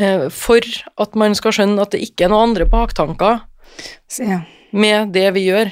eh, 0.00 0.28
for 0.32 0.60
at 1.04 1.14
man 1.18 1.34
skal 1.38 1.52
skjønne 1.56 1.82
at 1.82 1.92
det 1.94 2.04
ikke 2.04 2.24
er 2.26 2.30
noen 2.32 2.46
andre 2.50 2.66
baktanker 2.70 3.34
med 4.72 4.98
det 5.14 5.28
vi 5.36 5.42
gjør. 5.48 5.66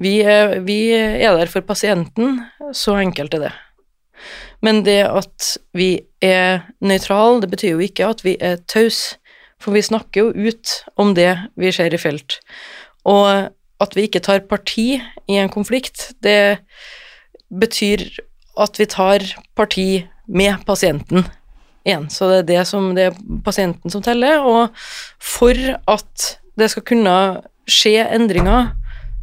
Vi 0.00 0.20
er, 0.24 0.60
vi 0.64 0.92
er 0.94 1.36
der 1.36 1.50
for 1.50 1.64
pasienten, 1.66 2.40
så 2.72 2.96
enkelt 3.00 3.34
er 3.34 3.48
det. 3.48 3.52
Men 4.62 4.84
det 4.86 5.00
at 5.08 5.56
vi 5.74 6.04
er 6.22 6.62
nøytrale, 6.80 7.42
det 7.42 7.50
betyr 7.50 7.74
jo 7.74 7.82
ikke 7.82 8.06
at 8.06 8.22
vi 8.24 8.36
er 8.40 8.60
tause, 8.70 9.18
for 9.62 9.74
vi 9.74 9.82
snakker 9.82 10.20
jo 10.20 10.48
ut 10.48 10.70
om 10.98 11.14
det 11.14 11.34
vi 11.58 11.72
ser 11.74 11.94
i 11.94 12.00
felt. 12.00 12.38
Og 13.04 13.50
at 13.82 13.96
vi 13.96 14.06
ikke 14.06 14.22
tar 14.22 14.44
parti 14.46 15.02
i 15.28 15.38
en 15.38 15.50
konflikt, 15.50 16.12
det 16.22 16.62
betyr 17.50 18.04
at 18.60 18.78
vi 18.78 18.86
tar 18.86 19.24
parti 19.58 20.04
med 20.26 20.62
pasienten 20.66 21.26
igjen. 21.86 22.08
Så 22.10 22.28
det 22.30 22.38
er 22.42 22.48
det 22.50 22.66
som 22.70 22.92
det 22.96 23.08
er 23.10 23.18
pasienten 23.44 23.90
som 23.90 24.04
teller, 24.04 24.42
og 24.46 24.70
for 25.18 25.58
at 25.90 26.28
det 26.58 26.70
skal 26.70 26.86
kunne 26.86 27.16
skje 27.70 28.06
endringer, 28.14 28.72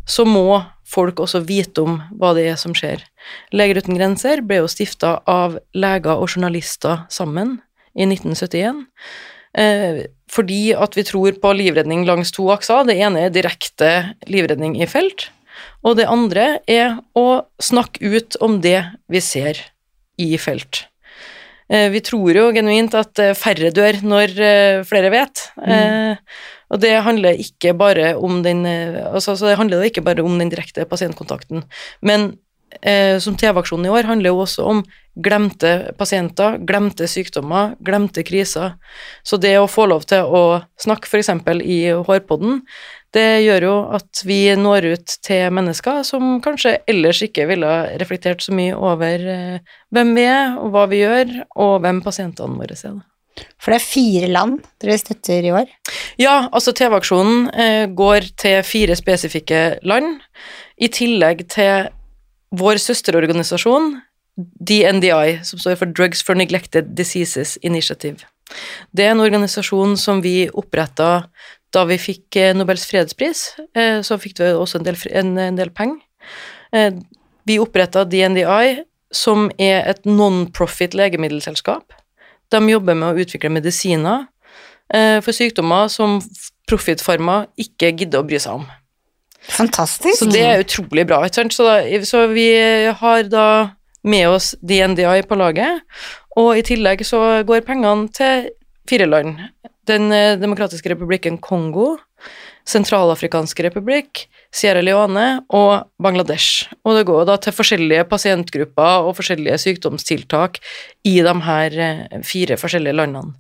så 0.10 0.26
må 0.26 0.62
folk 0.90 1.22
også 1.22 1.44
vite 1.46 1.84
om 1.86 2.00
hva 2.18 2.34
det 2.38 2.48
er 2.50 2.60
som 2.60 2.74
skjer. 2.78 3.04
Leger 3.54 3.82
uten 3.84 3.98
grenser 3.98 4.42
ble 4.46 4.64
jo 4.64 4.70
stifta 4.72 5.20
av 5.30 5.60
leger 5.78 6.16
og 6.16 6.32
journalister 6.32 7.06
sammen 7.14 7.60
i 7.94 8.08
1971. 8.08 8.86
Eh, 9.58 10.06
fordi 10.30 10.76
at 10.78 10.98
vi 10.98 11.06
tror 11.08 11.38
på 11.42 11.54
livredning 11.58 12.06
langs 12.08 12.34
to 12.34 12.50
akser. 12.54 12.86
Det 12.88 12.98
ene 13.02 13.26
er 13.26 13.34
direkte 13.34 14.14
livredning 14.30 14.78
i 14.82 14.90
felt, 14.90 15.30
og 15.86 15.98
det 16.00 16.10
andre 16.10 16.60
er 16.70 17.00
å 17.18 17.44
snakke 17.62 18.02
ut 18.02 18.38
om 18.46 18.60
det 18.66 18.82
vi 19.10 19.22
ser 19.24 19.62
i 20.22 20.36
felt. 20.42 20.86
Eh, 21.70 21.90
vi 21.94 22.02
tror 22.06 22.38
jo 22.38 22.50
genuint 22.54 22.96
at 22.98 23.22
eh, 23.22 23.36
færre 23.38 23.74
dør 23.74 24.02
når 24.06 24.38
flere 24.90 25.14
vet. 25.14 25.50
Mm. 25.58 26.18
Og 26.70 26.82
det 26.84 26.94
handler 27.06 27.40
ikke 27.42 27.74
bare 27.78 28.14
om 28.18 28.44
den 28.46 28.66
altså, 28.66 29.34
det 29.42 29.58
handler 29.58 29.88
ikke 29.88 30.06
bare 30.06 30.26
om 30.26 30.38
den 30.40 30.52
direkte 30.52 30.86
pasientkontakten, 30.90 31.64
men 32.06 32.32
eh, 32.82 33.18
som 33.20 33.38
TV-aksjonen 33.38 33.88
i 33.88 33.94
år 33.94 34.10
handler 34.10 34.34
jo 34.34 34.44
også 34.44 34.66
om 34.70 34.84
glemte 35.20 35.92
pasienter, 36.00 36.58
glemte 36.68 37.08
sykdommer, 37.10 37.74
glemte 37.84 38.24
kriser. 38.24 38.78
Så 39.24 39.40
det 39.42 39.56
å 39.60 39.68
få 39.68 39.88
lov 39.90 40.06
til 40.10 40.24
å 40.24 40.62
snakke 40.80 41.10
f.eks. 41.10 41.32
i 41.66 41.80
Hårpodden, 42.08 42.62
det 43.16 43.42
gjør 43.42 43.66
jo 43.66 43.76
at 43.98 44.22
vi 44.28 44.42
når 44.56 44.92
ut 44.94 45.16
til 45.26 45.54
mennesker 45.56 46.04
som 46.08 46.38
kanskje 46.46 46.78
ellers 46.90 47.24
ikke 47.26 47.48
ville 47.50 47.72
reflektert 48.02 48.46
så 48.46 48.54
mye 48.56 48.78
over 48.78 49.30
eh, 49.34 49.78
hvem 49.96 50.16
vi 50.18 50.28
er, 50.30 50.58
og 50.62 50.76
hva 50.76 50.86
vi 50.92 51.02
gjør, 51.04 51.40
og 51.58 51.80
hvem 51.84 52.04
pasientene 52.06 52.62
våre 52.62 52.78
er. 52.78 53.00
For 53.60 53.74
det 53.74 53.80
er 53.80 53.86
fire 53.86 54.30
land 54.32 54.60
dere 54.82 54.98
støtter 55.02 55.46
i 55.46 55.54
år? 55.56 55.72
Ja, 56.22 56.50
altså 56.52 56.74
TV-aksjonen 56.76 57.50
eh, 57.54 57.86
går 57.92 58.32
til 58.40 58.60
fire 58.68 58.98
spesifikke 59.00 59.64
land, 59.88 60.20
i 60.80 60.88
tillegg 60.88 61.46
til 61.52 61.90
vår 62.56 62.80
søsterorganisasjon, 62.82 63.98
DNDI, 64.40 65.40
som 65.44 65.60
står 65.60 65.76
for 65.82 65.92
Drugs 65.92 66.24
for 66.24 66.40
Neglected 66.40 66.94
Diseases 66.96 67.58
Initiative. 67.62 68.24
Det 68.96 69.06
er 69.06 69.14
en 69.14 69.24
organisasjon 69.24 69.98
som 70.00 70.24
vi 70.24 70.50
oppretta 70.58 71.30
da 71.76 71.86
vi 71.86 72.00
fikk 72.02 72.38
eh, 72.40 72.56
Nobels 72.58 72.88
fredspris, 72.90 73.44
eh, 73.78 74.00
så 74.06 74.18
fikk 74.22 74.40
vi 74.42 74.54
også 74.58 74.80
en 74.80 74.88
del, 74.88 74.98
en, 75.22 75.36
en 75.38 75.60
del 75.60 75.70
penger. 75.76 76.00
Eh, 76.74 76.96
vi 77.46 77.60
oppretta 77.62 78.06
DNDI, 78.10 78.80
som 79.14 79.50
er 79.62 79.86
et 79.90 80.06
non-profit 80.06 80.98
legemiddelselskap. 80.98 81.94
De 82.50 82.60
jobber 82.72 82.98
med 82.98 83.12
å 83.14 83.24
utvikle 83.24 83.52
medisiner 83.54 84.28
for 84.90 85.38
sykdommer 85.38 85.86
som 85.94 86.16
Profitfarma 86.66 87.44
ikke 87.62 87.92
gidder 87.94 88.24
å 88.24 88.26
bry 88.26 88.40
seg 88.42 88.58
om. 88.58 88.64
Fantastisk. 89.54 90.18
Så 90.20 90.28
det 90.30 90.42
er 90.46 90.64
utrolig 90.64 91.06
bra. 91.10 91.22
ikke 91.26 91.42
sant? 91.42 91.56
Så, 91.56 91.66
da, 91.68 92.02
så 92.06 92.26
vi 92.34 92.48
har 93.02 93.30
da 93.30 93.46
med 94.04 94.30
oss 94.30 94.54
DNDI 94.62 95.24
på 95.28 95.38
laget, 95.40 95.82
og 96.40 96.54
i 96.58 96.64
tillegg 96.66 97.04
så 97.08 97.42
går 97.48 97.66
pengene 97.68 98.08
til 98.16 98.50
fire 98.90 99.08
land. 99.10 99.42
Den 99.90 100.12
eh, 100.16 100.38
demokratiske 100.40 100.94
republikken 100.94 101.40
Kongo, 101.42 101.98
Sentralafrikanske 102.70 103.64
republikk, 103.66 104.28
Sierra 104.54 104.82
Leone 104.84 105.42
og 105.56 105.90
Bangladesh. 106.02 106.70
Og 106.86 106.98
det 106.98 107.08
går 107.10 107.26
da 107.30 107.38
til 107.42 107.56
forskjellige 107.56 108.06
pasientgrupper 108.12 109.08
og 109.08 109.16
forskjellige 109.18 109.58
sykdomstiltak 109.66 110.60
i 111.08 111.18
de 111.26 111.36
her 111.48 111.78
eh, 111.86 112.20
fire 112.26 112.60
forskjellige 112.62 112.98
landene. 113.00 113.34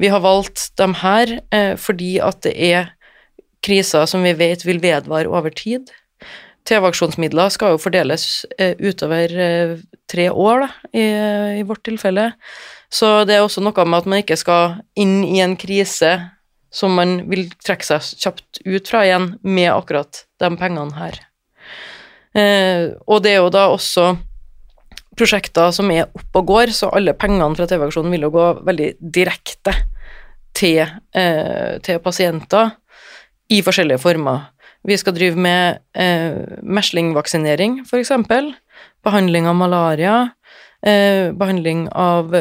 Vi 0.00 0.08
har 0.12 0.24
valgt 0.24 0.70
de 0.80 0.88
her 1.02 1.38
eh, 1.52 1.74
fordi 1.76 2.16
at 2.24 2.42
det 2.46 2.56
er 2.72 2.92
kriser 3.62 4.08
som 4.10 4.24
vi 4.24 4.34
vet 4.38 4.64
vil 4.66 4.82
vedvare 4.82 5.30
over 5.30 5.52
tid. 5.54 5.92
TV-aksjonsmidler 6.66 7.50
skal 7.50 7.74
jo 7.74 7.82
fordeles 7.82 8.44
utover 8.78 9.32
tre 10.10 10.28
år, 10.30 10.62
da, 10.62 10.68
i, 10.94 11.06
i 11.58 11.64
vårt 11.66 11.82
tilfelle. 11.86 12.28
Så 12.92 13.24
det 13.26 13.34
er 13.34 13.42
også 13.42 13.62
noe 13.64 13.86
med 13.86 14.02
at 14.02 14.08
man 14.10 14.22
ikke 14.22 14.38
skal 14.38 14.78
inn 14.98 15.22
i 15.26 15.40
en 15.42 15.56
krise 15.58 16.12
som 16.72 16.94
man 16.96 17.20
vil 17.30 17.50
trekke 17.62 17.86
seg 17.86 18.24
kjapt 18.24 18.62
ut 18.64 18.88
fra 18.88 19.04
igjen 19.06 19.34
med 19.44 19.70
akkurat 19.74 20.24
de 20.40 20.50
pengene 20.58 20.96
her. 20.96 21.18
Eh, 22.32 22.92
og 23.06 23.22
det 23.24 23.34
er 23.34 23.42
jo 23.42 23.52
da 23.52 23.66
også 23.72 24.14
prosjekter 25.18 25.72
som 25.76 25.90
er 25.92 26.08
oppe 26.08 26.40
og 26.40 26.48
går, 26.48 26.72
så 26.72 26.90
alle 26.96 27.14
pengene 27.16 27.52
fra 27.58 27.68
TV-aksjonen 27.68 28.14
vil 28.14 28.24
jo 28.26 28.32
gå 28.32 28.46
veldig 28.64 28.88
direkte 29.12 29.74
til, 30.56 30.80
eh, 31.12 31.78
til 31.84 32.00
pasienter 32.00 32.72
i 33.52 33.60
forskjellige 33.64 34.00
former. 34.00 34.48
Vi 34.82 34.96
skal 34.98 35.14
drive 35.14 35.38
med 35.38 35.78
eh, 35.94 36.40
meslingvaksinering, 36.62 37.82
f.eks. 37.86 38.12
Behandling 39.04 39.46
av 39.46 39.58
malaria 39.58 40.16
eh, 40.86 41.30
behandling 41.38 41.86
av 41.94 42.34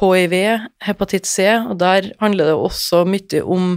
hiv, 0.00 0.36
hepatitt 0.84 1.26
C, 1.26 1.48
og 1.58 1.78
der 1.82 2.12
handler 2.22 2.52
det 2.52 2.60
også 2.60 3.04
mye 3.08 3.42
om 3.42 3.72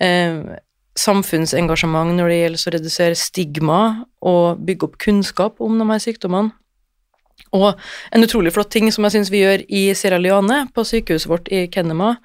eh, 0.00 0.56
samfunnsengasjement 0.96 2.16
når 2.16 2.30
det 2.32 2.38
gjelder 2.40 2.62
å 2.68 2.74
redusere 2.76 3.18
stigma 3.18 3.80
og 4.24 4.62
bygge 4.66 4.88
opp 4.88 5.00
kunnskap 5.02 5.60
om 5.64 5.76
de 5.80 5.88
her 5.90 6.02
sykdommene. 6.02 6.54
Og 7.56 7.76
en 8.16 8.24
utrolig 8.24 8.52
flott 8.54 8.72
ting 8.72 8.88
som 8.92 9.04
jeg 9.06 9.16
syns 9.16 9.30
vi 9.32 9.42
gjør 9.42 9.64
i 9.68 9.82
Sierra 9.96 10.18
Leone, 10.20 10.64
på 10.74 10.84
sykehuset 10.88 11.30
vårt 11.30 11.50
i 11.52 11.66
Kenema, 11.72 12.16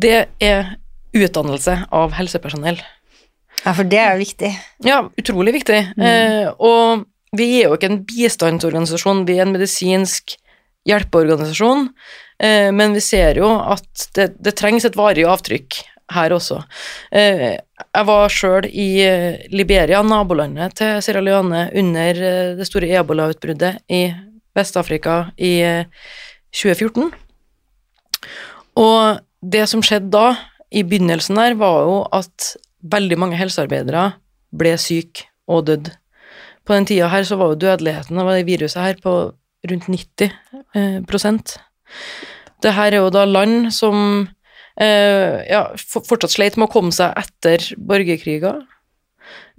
det 0.00 0.28
er 0.44 0.76
utdannelse 1.16 1.74
av 1.94 2.16
helsepersonell. 2.16 2.80
Ja, 3.64 3.72
for 3.74 3.84
det 3.88 4.00
er 4.00 4.14
jo 4.14 4.22
viktig. 4.22 4.50
Ja, 4.86 4.98
utrolig 5.18 5.54
viktig. 5.58 5.78
Mm. 5.98 6.04
Eh, 6.08 6.50
og 6.62 7.06
vi 7.36 7.48
er 7.58 7.68
jo 7.68 7.76
ikke 7.76 7.90
en 7.90 8.02
bistandsorganisasjon, 8.08 9.26
vi 9.28 9.38
er 9.38 9.46
en 9.46 9.54
medisinsk 9.56 10.36
hjelpeorganisasjon, 10.88 11.88
eh, 12.42 12.70
men 12.74 12.96
vi 12.96 13.04
ser 13.04 13.40
jo 13.40 13.50
at 13.60 14.08
det, 14.16 14.32
det, 14.40 14.56
trengs 14.58 14.86
et 14.88 14.98
varig 14.98 15.26
avtrykk 15.28 15.80
her 16.16 16.32
også. 16.32 16.62
Eh, 17.12 17.58
jeg 17.84 18.08
var 18.08 18.32
sjøl 18.32 18.68
i 18.68 18.88
eh, 19.04 19.44
Liberia, 19.52 20.02
nabolandet 20.02 20.78
til 20.80 21.02
Sierra 21.04 21.22
Leone, 21.24 21.68
under 21.76 22.22
det 22.58 22.68
store 22.68 22.90
ebolautbruddet 23.00 23.84
i 23.92 24.06
Vest-Afrika 24.56 25.28
i 25.36 25.54
2014. 26.56 27.10
Og 28.78 29.20
det 29.42 29.66
som 29.70 29.82
skjedde 29.84 30.10
da, 30.14 30.28
i 30.68 30.82
begynnelsen 30.84 31.38
der, 31.38 31.54
var 31.56 31.84
jo 31.86 32.00
at 32.12 32.54
veldig 32.84 33.16
mange 33.20 33.38
helsearbeidere 33.38 34.10
ble 34.54 34.74
syke 34.80 35.28
og 35.48 35.66
døde. 35.68 35.94
På 36.68 36.76
den 36.76 36.84
tida 36.88 37.08
her 37.08 37.24
så 37.24 37.38
var 37.40 37.54
jo 37.54 37.62
dødeligheten 37.62 38.18
av 38.20 38.28
det 38.34 38.44
viruset 38.48 38.82
her 38.82 38.98
på 39.00 39.14
rundt 39.66 39.88
90 39.88 40.30
eh. 40.74 41.02
Det 42.62 42.74
her 42.74 42.92
er 42.92 43.00
jo 43.00 43.10
da 43.14 43.24
land 43.26 43.72
som 43.74 44.28
eh, 44.80 45.44
ja, 45.48 45.62
fortsatt 45.76 46.34
sleit 46.34 46.58
med 46.58 46.68
å 46.68 46.72
komme 46.72 46.94
seg 46.94 47.14
etter 47.18 47.70
borgerkriger. 47.78 48.64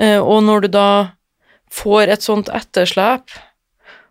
Eh, 0.02 0.20
og 0.20 0.44
når 0.48 0.66
du 0.66 0.72
da 0.76 0.90
får 1.74 2.16
et 2.16 2.26
sånt 2.26 2.50
etterslep, 2.54 3.30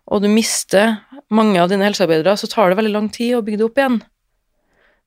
og 0.09 0.23
du 0.23 0.29
mister 0.31 0.97
mange 1.29 1.59
av 1.61 1.69
dine 1.69 1.85
helsearbeidere, 1.85 2.37
så 2.37 2.49
tar 2.49 2.71
det 2.71 2.79
veldig 2.79 2.95
lang 2.95 3.09
tid 3.13 3.35
å 3.37 3.43
bygge 3.45 3.61
det 3.61 3.67
opp 3.67 3.81
igjen. 3.81 3.99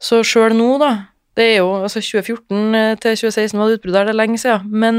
Så 0.03 0.23
sjøl 0.27 0.55
nå, 0.59 0.77
da 0.83 0.93
Det 1.33 1.45
er 1.49 1.63
jo 1.63 1.69
altså 1.87 2.03
2014 2.05 2.75
eh, 2.77 2.95
til 3.01 3.15
2016 3.17 3.57
var 3.57 3.71
det 3.71 3.79
utbrudd 3.79 3.95
der, 3.97 4.05
det 4.05 4.13
er 4.13 4.19
lenge 4.19 4.37
siden, 4.37 4.67
men 4.69 4.99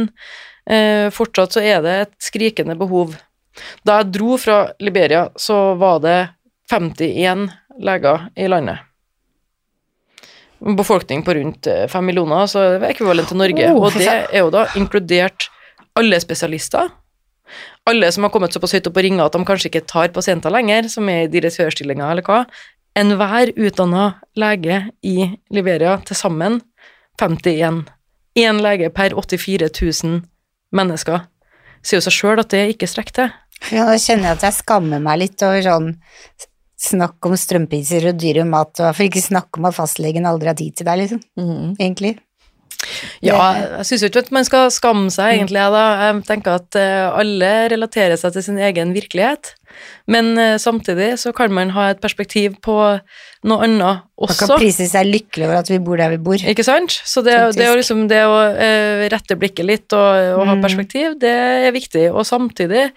eh, 0.65 1.11
fortsatt 1.13 1.53
så 1.53 1.61
er 1.61 1.83
det 1.85 1.93
et 1.93 2.15
skrikende 2.25 2.73
behov 2.73 3.13
da 3.85 3.99
jeg 4.01 4.13
dro 4.15 4.37
fra 4.41 4.57
Liberia, 4.83 5.27
så 5.35 5.75
var 5.79 6.01
det 6.03 6.17
51 6.71 7.49
leger 7.83 8.27
i 8.35 8.47
landet. 8.49 8.81
Befolkning 10.63 11.23
på 11.27 11.33
rundt 11.35 11.67
eh, 11.67 11.87
fem 11.91 12.05
millioner, 12.07 12.47
så 12.47 12.63
det 12.77 12.85
er 12.87 12.93
ekvivalent 12.93 13.27
til 13.27 13.39
Norge. 13.41 13.71
Oh, 13.73 13.87
og 13.87 13.97
det 13.99 14.07
er 14.09 14.45
jo 14.45 14.51
da 14.53 14.65
inkludert 14.79 15.49
alle 15.99 16.19
spesialister. 16.23 16.91
Alle 17.89 18.11
som 18.15 18.23
har 18.23 18.31
kommet 18.31 18.55
såpass 18.55 18.73
høyt 18.77 18.87
opp 18.87 18.95
på 18.95 19.03
ringer 19.03 19.25
at 19.25 19.35
de 19.35 19.43
kanskje 19.45 19.69
ikke 19.69 19.83
tar 19.91 20.13
pasienter 20.15 20.53
lenger, 20.53 20.87
som 20.89 21.09
er 21.11 21.25
i 21.25 21.31
direktørstillinger 21.33 22.13
eller 22.13 22.23
hva. 22.25 22.45
Enhver 22.95 23.51
utdanna 23.57 24.05
lege 24.39 24.85
i 25.03 25.33
Liberia 25.51 25.97
til 26.07 26.17
sammen 26.17 26.61
51. 27.19 27.83
Én 28.39 28.61
lege 28.63 28.89
per 28.93 29.13
84 29.17 29.67
000 29.67 30.21
mennesker. 30.73 31.27
Sier 31.83 31.99
jo 31.99 32.05
seg 32.07 32.15
sjøl 32.15 32.41
at 32.41 32.53
det 32.53 32.69
ikke 32.71 32.89
strekker 32.89 33.17
til. 33.17 33.33
Ja, 33.71 33.85
nå 33.87 33.95
kjenner 33.95 34.31
jeg 34.31 34.39
at 34.39 34.47
jeg 34.49 34.57
skammer 34.57 34.99
meg 35.03 35.21
litt 35.21 35.45
over 35.45 35.63
sånn 35.63 35.93
snakk 36.83 37.29
om 37.29 37.35
strømpriser 37.39 38.09
og 38.09 38.19
dyre 38.19 38.43
mat, 38.47 38.73
og 38.81 38.91
for 38.97 39.07
ikke 39.07 39.23
snakke 39.23 39.59
om 39.59 39.69
at 39.69 39.77
fastlegen 39.77 40.27
aldri 40.27 40.51
har 40.51 40.57
tid 40.59 40.75
til 40.79 40.89
deg, 40.89 41.03
liksom. 41.03 41.21
Mm. 41.39 41.75
Egentlig. 41.77 42.17
Ja, 43.23 43.39
jeg 43.79 43.87
syns 43.89 44.05
ikke 44.07 44.23
at 44.25 44.31
man 44.35 44.47
skal 44.47 44.69
skamme 44.73 45.11
seg, 45.13 45.37
egentlig. 45.37 45.61
Jeg, 45.61 45.73
da. 45.75 45.83
jeg 46.07 46.23
tenker 46.27 46.57
at 46.59 46.79
eh, 46.79 47.05
alle 47.23 47.51
relaterer 47.73 48.19
seg 48.19 48.35
til 48.35 48.45
sin 48.45 48.59
egen 48.61 48.93
virkelighet. 48.95 49.53
Men 50.05 50.33
eh, 50.37 50.57
samtidig 50.61 51.15
så 51.21 51.31
kan 51.35 51.53
man 51.55 51.71
ha 51.73 51.87
et 51.93 52.01
perspektiv 52.03 52.59
på 52.63 52.75
noe 53.47 53.65
annet 53.65 54.03
også. 54.19 54.45
Man 54.45 54.51
kan 54.51 54.61
prise 54.61 54.87
seg 54.91 55.07
lykkelig 55.09 55.47
over 55.47 55.61
at 55.63 55.71
vi 55.71 55.79
bor 55.83 55.99
der 55.99 56.13
vi 56.13 56.19
bor. 56.27 56.37
Ikke 56.37 56.65
sant? 56.67 56.93
Så 56.93 57.23
det, 57.25 57.33
det, 57.57 57.65
er 57.65 57.79
liksom 57.79 58.05
det 58.11 58.21
å 58.27 58.37
eh, 58.51 59.07
rette 59.13 59.37
blikket 59.39 59.67
litt 59.69 59.97
og, 59.97 60.37
og 60.37 60.45
ha 60.49 60.53
Mm. 60.53 60.61
perspektiv, 60.61 61.17
det 61.23 61.33
er 61.33 61.73
viktig. 61.73 62.05
Og 62.13 62.27
samtidig 62.29 62.91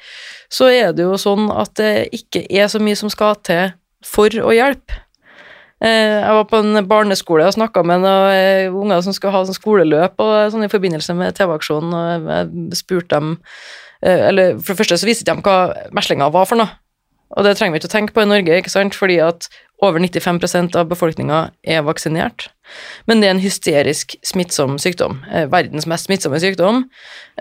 så 0.53 0.69
er 0.69 0.93
det 0.93 1.07
jo 1.07 1.17
sånn 1.19 1.49
at 1.55 1.73
det 1.81 2.09
ikke 2.13 2.45
er 2.51 2.69
så 2.69 2.83
mye 2.83 2.99
som 2.99 3.11
skal 3.11 3.39
til 3.47 3.73
for 4.05 4.29
å 4.29 4.53
hjelpe. 4.55 5.06
Eh, 5.85 6.23
jeg 6.23 6.37
var 6.39 6.47
på 6.49 6.61
en 6.63 6.87
barneskole 6.89 7.45
og 7.45 7.53
snakka 7.53 7.83
med 7.85 8.01
noen 8.01 8.31
eh, 8.33 8.73
unger 8.73 9.03
som 9.05 9.13
skulle 9.13 9.35
ha 9.35 9.43
sånn 9.45 9.59
skoleløp 9.59 10.23
og 10.25 10.33
sånn 10.55 10.65
i 10.65 10.73
forbindelse 10.73 11.17
med 11.19 11.37
TV-aksjonen, 11.37 11.93
og 11.93 12.31
jeg 12.33 12.79
spurte 12.81 13.13
dem 13.13 13.35
eh, 14.01 14.23
Eller 14.31 14.57
for 14.57 14.73
det 14.73 14.81
første 14.81 14.99
så 15.03 15.09
viste 15.09 15.29
de 15.29 15.45
hva 15.45 15.75
meslinga 15.97 16.31
var 16.33 16.49
for 16.49 16.63
noe. 16.63 16.73
Og 17.37 17.45
det 17.45 17.57
trenger 17.59 17.75
vi 17.75 17.83
ikke 17.83 17.91
å 17.91 17.93
tenke 17.93 18.17
på 18.17 18.25
i 18.25 18.31
Norge, 18.31 18.57
ikke 18.63 18.73
sant? 18.73 18.97
fordi 18.97 19.19
at 19.21 19.51
over 19.85 20.01
95% 20.01 20.79
av 20.81 20.89
befolkninga 20.89 21.41
er 21.69 21.83
vaksinert. 21.85 22.47
Men 23.05 23.21
det 23.21 23.29
er 23.29 23.35
en 23.35 23.43
hysterisk 23.43 24.15
smittsom 24.25 24.79
sykdom. 24.81 25.19
Verdens 25.53 25.89
mest 25.91 26.07
smittsomme 26.07 26.39
sykdom. 26.41 26.85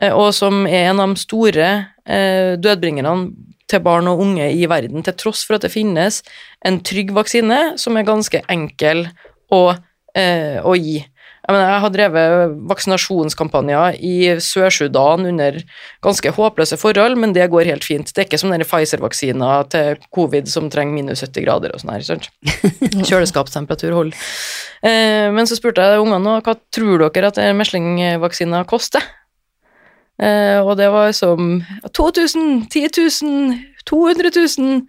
Og 0.09 0.33
som 0.35 0.65
er 0.67 0.89
en 0.89 0.99
av 0.99 1.13
de 1.13 1.21
store 1.21 1.69
dødbringerne 2.59 3.13
til 3.71 3.81
barn 3.85 4.09
og 4.11 4.21
unge 4.21 4.51
i 4.53 4.67
verden, 4.69 5.03
til 5.05 5.17
tross 5.17 5.43
for 5.47 5.57
at 5.57 5.65
det 5.65 5.73
finnes 5.73 6.21
en 6.65 6.79
trygg 6.85 7.13
vaksine 7.15 7.75
som 7.81 7.97
er 7.97 8.07
ganske 8.07 8.41
enkel 8.51 9.07
å, 9.53 9.75
eh, 10.17 10.61
å 10.61 10.75
gi. 10.77 11.01
Jeg, 11.45 11.53
mener, 11.53 11.67
jeg 11.69 11.81
har 11.83 11.91
drevet 11.93 12.53
vaksinasjonskampanjer 12.71 13.97
i 14.01 14.15
Sør-Sudan 14.41 15.27
under 15.29 15.59
ganske 16.05 16.31
håpløse 16.33 16.77
forhold, 16.81 17.19
men 17.21 17.35
det 17.37 17.45
går 17.53 17.69
helt 17.69 17.85
fint. 17.85 18.09
Det 18.09 18.23
er 18.23 18.25
ikke 18.25 18.39
som 18.41 18.53
Pfizer-vaksina 18.55 19.51
til 19.69 19.99
covid 20.15 20.49
som 20.49 20.71
trenger 20.73 20.97
minus 20.97 21.21
70 21.21 21.45
grader 21.45 21.75
og 21.75 21.83
sånn 21.83 21.93
her. 21.93 22.25
Kjøleskapstemperatur 23.11 23.93
holder. 23.93 24.25
Eh, 24.81 25.29
men 25.35 25.45
så 25.45 25.59
spurte 25.59 25.85
jeg 25.85 26.01
ungene 26.01 26.39
hva 26.41 26.57
tror 26.73 27.05
dere 27.05 27.29
at 27.29 27.41
meslingvaksina 27.61 28.65
koster? 28.69 29.05
Eh, 30.21 30.59
og 30.63 30.77
det 30.79 30.87
var 30.93 31.11
som 31.11 31.61
2000, 31.93 32.67
10 32.71 32.87
000, 33.23 33.59
200 33.85 34.31
000 34.57 34.81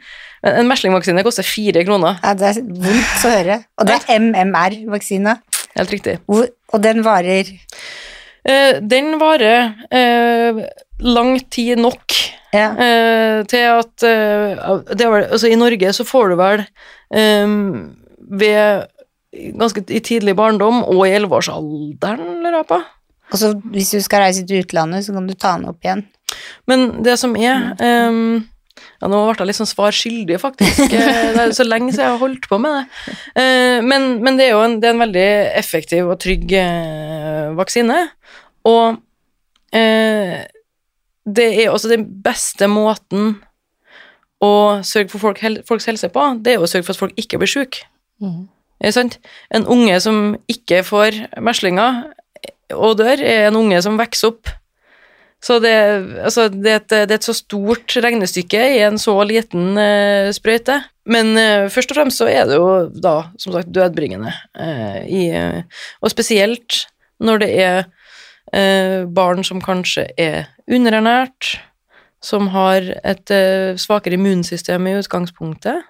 En 0.47 0.69
meslingvaksine 0.69 1.25
koster 1.27 1.43
fire 1.43 1.83
kroner. 1.85 2.21
Ja, 2.23 2.35
det 2.39 2.47
er 2.53 2.61
vondt 2.63 3.25
å 3.27 3.31
høre. 3.33 3.57
Og 3.81 3.89
det 3.89 3.97
er 4.07 4.21
MMR-vaksine. 4.21 5.33
Helt 5.77 5.91
riktig. 5.91 6.19
Hvor- 6.29 6.49
Og 6.73 6.83
den 6.83 7.03
varer 7.05 7.51
Eh, 8.47 8.79
den 8.81 9.17
varer 9.19 9.73
eh, 9.91 10.61
lang 11.03 11.41
tid 11.51 11.79
nok 11.83 12.13
Ja. 12.55 12.69
eh, 12.79 13.43
til 13.51 13.59
at 13.59 14.05
eh, 14.07 14.95
det 14.95 15.09
vel, 15.11 15.25
altså 15.33 15.51
I 15.51 15.57
Norge 15.59 15.91
så 15.93 16.05
får 16.07 16.29
du 16.31 16.37
vel 16.37 16.63
eh, 17.11 17.47
ved 18.31 18.87
ganske 19.59 19.83
i 19.91 19.99
tidlig 19.99 20.37
barndom 20.39 20.85
og 20.85 21.09
i 21.09 21.11
elleveårsalderen, 21.17 22.23
lurer 22.45 22.61
jeg 22.63 22.67
på. 22.71 22.79
Og 23.33 23.39
så 23.41 23.53
hvis 23.73 23.91
du 23.95 24.01
skal 24.05 24.23
reise 24.27 24.45
til 24.47 24.63
utlandet, 24.63 25.05
så 25.07 25.15
kan 25.17 25.27
du 25.27 25.35
ta 25.35 25.57
den 25.57 25.69
opp 25.73 25.83
igjen. 25.85 26.05
Men 26.71 27.03
det 27.07 27.17
som 27.19 27.35
er 27.39 27.73
um, 27.81 28.45
ja, 29.01 29.09
Nå 29.09 29.19
ble 29.29 29.35
jeg 29.39 29.49
litt 29.51 29.59
sånn 29.59 29.69
svar 29.71 29.95
skyldig, 29.95 30.39
faktisk. 30.43 30.93
Eh, 30.97 31.33
Det 31.35 31.43
er 31.43 31.55
så 31.57 31.65
lenge 31.67 31.93
siden 31.93 32.05
jeg 32.07 32.13
har 32.15 32.23
holdt 32.23 32.47
på 32.51 32.59
med 32.63 32.77
det. 32.79 33.17
Eh, 33.43 33.79
Men, 33.85 34.07
men 34.25 34.39
det 34.39 34.47
er 34.49 34.55
jo 34.55 34.63
en, 34.65 34.79
det 34.83 34.89
er 34.91 34.95
en 34.97 35.03
veldig 35.05 35.27
effektiv 35.59 36.11
og 36.13 36.19
trygg 36.23 36.53
eh, 36.61 37.51
vaksine. 37.59 37.99
Og 38.67 39.03
det 41.37 41.47
er 41.61 41.69
også 41.73 41.91
den 41.91 42.07
beste 42.25 42.69
måten 42.71 43.35
å 44.41 44.81
sørge 44.87 45.11
for 45.13 45.21
folk, 45.27 45.41
folks 45.69 45.89
helse 45.91 46.09
på, 46.13 46.23
det 46.41 46.55
er 46.55 46.59
jo 46.61 46.65
å 46.65 46.71
sørge 46.71 46.87
for 46.87 46.95
at 46.97 47.01
folk 47.03 47.19
ikke 47.21 47.41
blir 47.43 47.51
syke. 47.51 47.83
Er 48.23 48.89
det 48.91 48.95
sant? 48.97 49.19
En 49.55 49.67
unge 49.73 49.99
som 50.01 50.37
ikke 50.53 50.83
får 50.87 51.19
meslinger 51.45 52.03
og 52.75 52.97
dør, 52.99 53.21
er 53.23 53.49
en 53.49 53.59
unge 53.61 53.83
som 53.85 53.99
vokser 53.99 54.33
opp. 54.33 54.51
Så 55.43 55.59
det, 55.63 55.75
altså, 56.25 56.49
det, 56.49 56.71
er 56.71 56.81
et, 56.81 56.89
det 56.91 57.13
er 57.13 57.19
et 57.21 57.27
så 57.27 57.35
stort 57.37 57.93
regnestykke 58.03 58.63
i 58.79 58.81
en 58.87 58.97
så 58.99 59.15
liten 59.29 59.77
eh, 59.79 60.33
sprøyte. 60.35 60.81
Men 61.07 61.37
eh, 61.39 61.69
først 61.71 61.93
og 61.93 62.01
fremst 62.01 62.23
så 62.23 62.27
er 62.31 62.49
det 62.49 62.57
jo 62.59 62.71
da, 62.91 63.29
som 63.39 63.55
sagt, 63.55 63.71
dødbringende. 63.75 64.33
eh, 64.59 64.99
i, 65.07 65.23
eh, 65.31 65.63
og 66.03 66.11
spesielt 66.11 66.87
når 67.23 67.45
det 67.45 67.51
er 67.63 67.79
eh, 68.53 69.05
barn 69.07 69.45
som 69.47 69.63
kanskje 69.63 70.09
er 70.19 70.49
underernært, 70.67 71.61
som 72.25 72.49
har 72.51 72.89
et 73.05 73.31
eh, 73.31 73.77
svakere 73.79 74.19
immunsystem 74.19 74.89
i 74.89 74.97
utgangspunktet, 74.99 75.85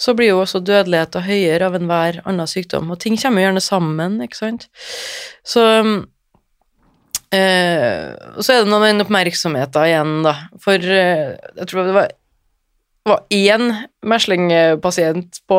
så 0.00 0.14
blir 0.16 0.32
jo 0.32 0.42
også 0.42 0.60
dødeligheten 0.64 1.24
høyere 1.26 1.70
av 1.70 1.78
enhver 1.78 2.20
annen 2.24 2.50
sykdom, 2.50 2.90
og 2.92 3.00
ting 3.02 3.16
kommer 3.20 3.42
jo 3.42 3.48
gjerne 3.48 3.64
sammen, 3.64 4.20
ikke 4.24 4.40
sant. 4.40 4.68
Så 5.46 5.64
eh, 7.34 8.12
så 8.40 8.52
er 8.52 8.62
det 8.62 8.70
noe 8.70 8.82
med 8.82 8.94
den 8.94 9.06
oppmerksomheten 9.06 9.88
igjen, 9.88 10.14
da, 10.26 10.36
for 10.62 10.76
eh, 11.00 11.34
jeg 11.56 11.72
tror 11.72 11.90
det 11.90 11.98
var 12.02 12.14
var 13.06 13.22
én 13.30 13.70
meslingpasient 14.06 15.40
på 15.48 15.58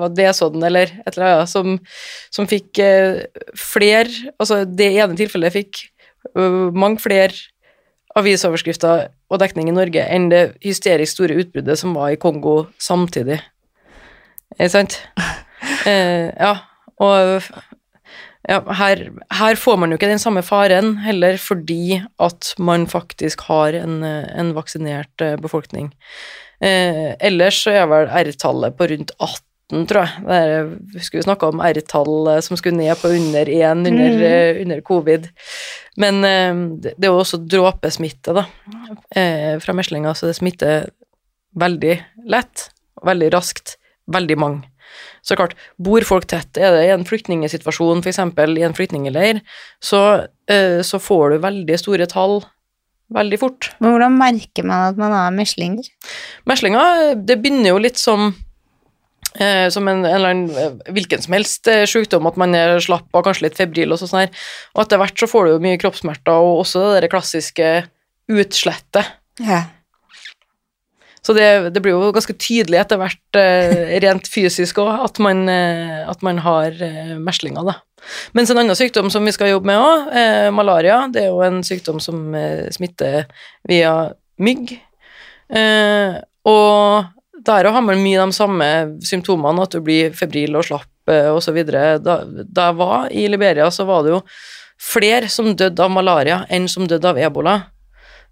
var 0.00 0.12
Nesodden 0.16 0.64
eller 0.64 0.92
et 1.04 1.14
eller 1.14 1.34
annet 1.34 1.52
som, 1.52 1.78
som 2.32 2.48
fikk 2.48 2.80
eh, 2.82 3.22
flere 3.52 4.08
Altså, 4.40 4.62
det 4.64 4.88
ene 4.94 5.18
tilfellet 5.18 5.54
fikk 5.54 5.82
øh, 6.36 6.70
mange 6.72 7.02
flere 7.02 7.34
avisoverskrifter 8.18 9.08
og 9.30 9.42
dekning 9.42 9.70
i 9.70 9.76
Norge 9.76 10.02
enn 10.02 10.28
det 10.32 10.42
hysterisk 10.64 11.18
store 11.18 11.38
utbruddet 11.42 11.78
som 11.78 11.94
var 11.94 12.14
i 12.14 12.20
Kongo 12.20 12.64
samtidig. 12.80 13.40
Er 14.58 14.66
det 14.66 14.74
sant? 14.74 15.00
Eh, 15.88 16.28
ja, 16.36 16.54
og 17.00 17.42
ja, 18.48 18.58
her, 18.76 19.02
her 19.36 19.58
får 19.60 19.76
man 19.80 19.92
jo 19.92 19.98
ikke 19.98 20.08
den 20.10 20.20
samme 20.20 20.42
faren 20.44 20.94
heller, 21.04 21.36
fordi 21.40 22.00
at 22.20 22.54
man 22.60 22.86
faktisk 22.88 23.44
har 23.48 23.76
en, 23.76 24.02
en 24.04 24.52
vaksinert 24.56 25.24
eh, 25.24 25.36
befolkning. 25.40 25.90
Eh, 26.64 27.12
ellers 27.20 27.62
så 27.64 27.74
er 27.76 27.88
vel 27.88 28.08
R-tallet 28.08 28.76
på 28.76 28.88
rundt 28.92 29.12
18, 29.16 29.44
tror 29.70 30.02
jeg. 30.04 30.22
Der 30.26 30.52
er, 30.54 30.70
husker 30.96 31.18
vi 31.20 31.24
snakka 31.26 31.50
om 31.52 31.60
R-tall 31.64 32.28
eh, 32.34 32.40
som 32.44 32.58
skulle 32.58 32.76
ned 32.78 32.98
på 33.00 33.10
under 33.14 33.48
1 33.48 33.86
under, 33.86 33.92
Mhm. 34.10 34.22
eh, 34.26 34.62
under 34.64 34.80
covid. 34.86 35.28
Men 35.96 36.24
eh, 36.24 36.54
det, 36.82 36.94
er 37.04 37.10
jo 37.12 37.20
også 37.22 37.40
dråpesmitte, 37.46 38.34
da, 38.34 38.44
fra 39.60 39.72
meslinger, 39.76 40.14
så 40.14 40.26
det 40.30 40.36
smitter 40.38 40.90
veldig 41.58 41.96
lett, 42.30 42.68
veldig 43.04 43.30
raskt, 43.34 43.76
veldig 44.10 44.36
mange. 44.38 44.62
Så 45.22 45.36
klart, 45.36 45.54
bor 45.78 46.02
folk 46.06 46.26
tett, 46.26 46.56
er 46.58 46.72
det 46.74 46.84
i 46.88 46.92
en 46.94 47.04
flyktningesituasjon, 47.04 48.00
f.eks. 48.02 48.18
i 48.58 48.64
en 48.66 48.74
flyktningleir, 48.74 49.40
så, 49.82 50.26
så 50.82 50.98
får 50.98 51.30
du 51.30 51.38
veldig 51.44 51.78
store 51.78 52.06
tall 52.10 52.40
veldig 53.14 53.38
fort. 53.42 53.70
Men 53.80 53.90
hvordan 53.94 54.18
merker 54.18 54.66
man 54.66 54.92
at 54.92 54.98
man 55.00 55.12
har 55.12 55.30
meslinger? 55.34 55.84
Meslinger, 56.46 57.14
det 57.18 57.40
begynner 57.42 57.72
jo 57.74 57.80
litt 57.82 57.98
som 57.98 58.30
som 59.70 59.86
en, 59.86 60.02
en 60.02 60.10
eller 60.10 60.32
annen 60.32 60.58
eh, 60.58 60.92
hvilken 60.96 61.22
som 61.22 61.34
helst 61.36 61.68
eh, 61.70 61.84
sykdom, 61.88 62.26
at 62.26 62.38
man 62.40 62.54
er 62.58 62.80
slapp 62.82 63.06
og 63.14 63.26
kanskje 63.26 63.46
litt 63.46 63.58
febril 63.60 63.94
og 63.94 64.00
sånn 64.00 64.24
her. 64.24 64.32
Og 64.74 64.84
etter 64.84 65.00
hvert 65.00 65.22
så 65.22 65.28
får 65.30 65.46
du 65.46 65.52
jo 65.52 65.64
mye 65.66 65.80
kroppssmerter, 65.80 66.34
og 66.34 66.64
også 66.64 66.86
det 66.94 67.04
der 67.04 67.12
klassiske 67.12 67.68
utslettet. 68.30 69.12
Ja. 69.42 69.68
Så 71.20 71.34
det, 71.36 71.46
det 71.74 71.82
blir 71.84 71.92
jo 71.92 72.12
ganske 72.16 72.34
tydelig 72.40 72.80
etter 72.80 72.98
hvert, 73.00 73.38
eh, 73.38 73.94
rent 74.02 74.28
fysisk 74.32 74.80
òg, 74.82 75.04
at, 75.04 75.20
man, 75.22 75.44
eh, 75.52 76.00
at 76.08 76.24
man 76.26 76.40
har 76.42 76.74
eh, 76.82 77.14
meslinger, 77.20 77.66
da. 77.68 77.76
Mens 78.32 78.50
en 78.50 78.58
annen 78.62 78.78
sykdom 78.78 79.10
som 79.12 79.26
vi 79.28 79.34
skal 79.36 79.52
jobbe 79.52 79.68
med 79.68 79.78
òg, 79.78 80.10
eh, 80.16 80.48
malaria, 80.56 81.02
det 81.12 81.26
er 81.26 81.30
jo 81.30 81.42
en 81.44 81.60
sykdom 81.66 82.00
som 82.02 82.32
eh, 82.34 82.66
smitter 82.72 83.28
via 83.68 83.94
mygg. 84.40 84.72
Eh, 85.52 86.16
og 86.48 87.19
der 87.46 87.68
har 87.72 87.84
man 87.84 88.02
mye 88.02 88.20
de 88.20 88.36
samme 88.36 88.68
symptomene, 89.06 89.64
at 89.64 89.74
du 89.74 89.82
blir 89.84 90.14
febril 90.16 90.58
og 90.58 90.66
slapp 90.68 91.12
eh, 91.12 91.28
osv. 91.32 91.60
Da, 91.66 92.16
da 92.26 92.70
jeg 92.70 92.78
var 92.80 93.12
i 93.12 93.26
Liberia, 93.30 93.70
så 93.72 93.86
var 93.88 94.04
det 94.04 94.14
jo 94.14 94.22
flere 94.80 95.28
som 95.32 95.52
døde 95.56 95.84
av 95.84 95.92
malaria 95.92 96.42
enn 96.52 96.68
som 96.70 96.88
døde 96.88 97.08
av 97.08 97.20
ebola, 97.20 97.56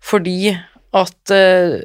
fordi 0.01 0.55
at 0.97 1.35
eh, 1.35 1.79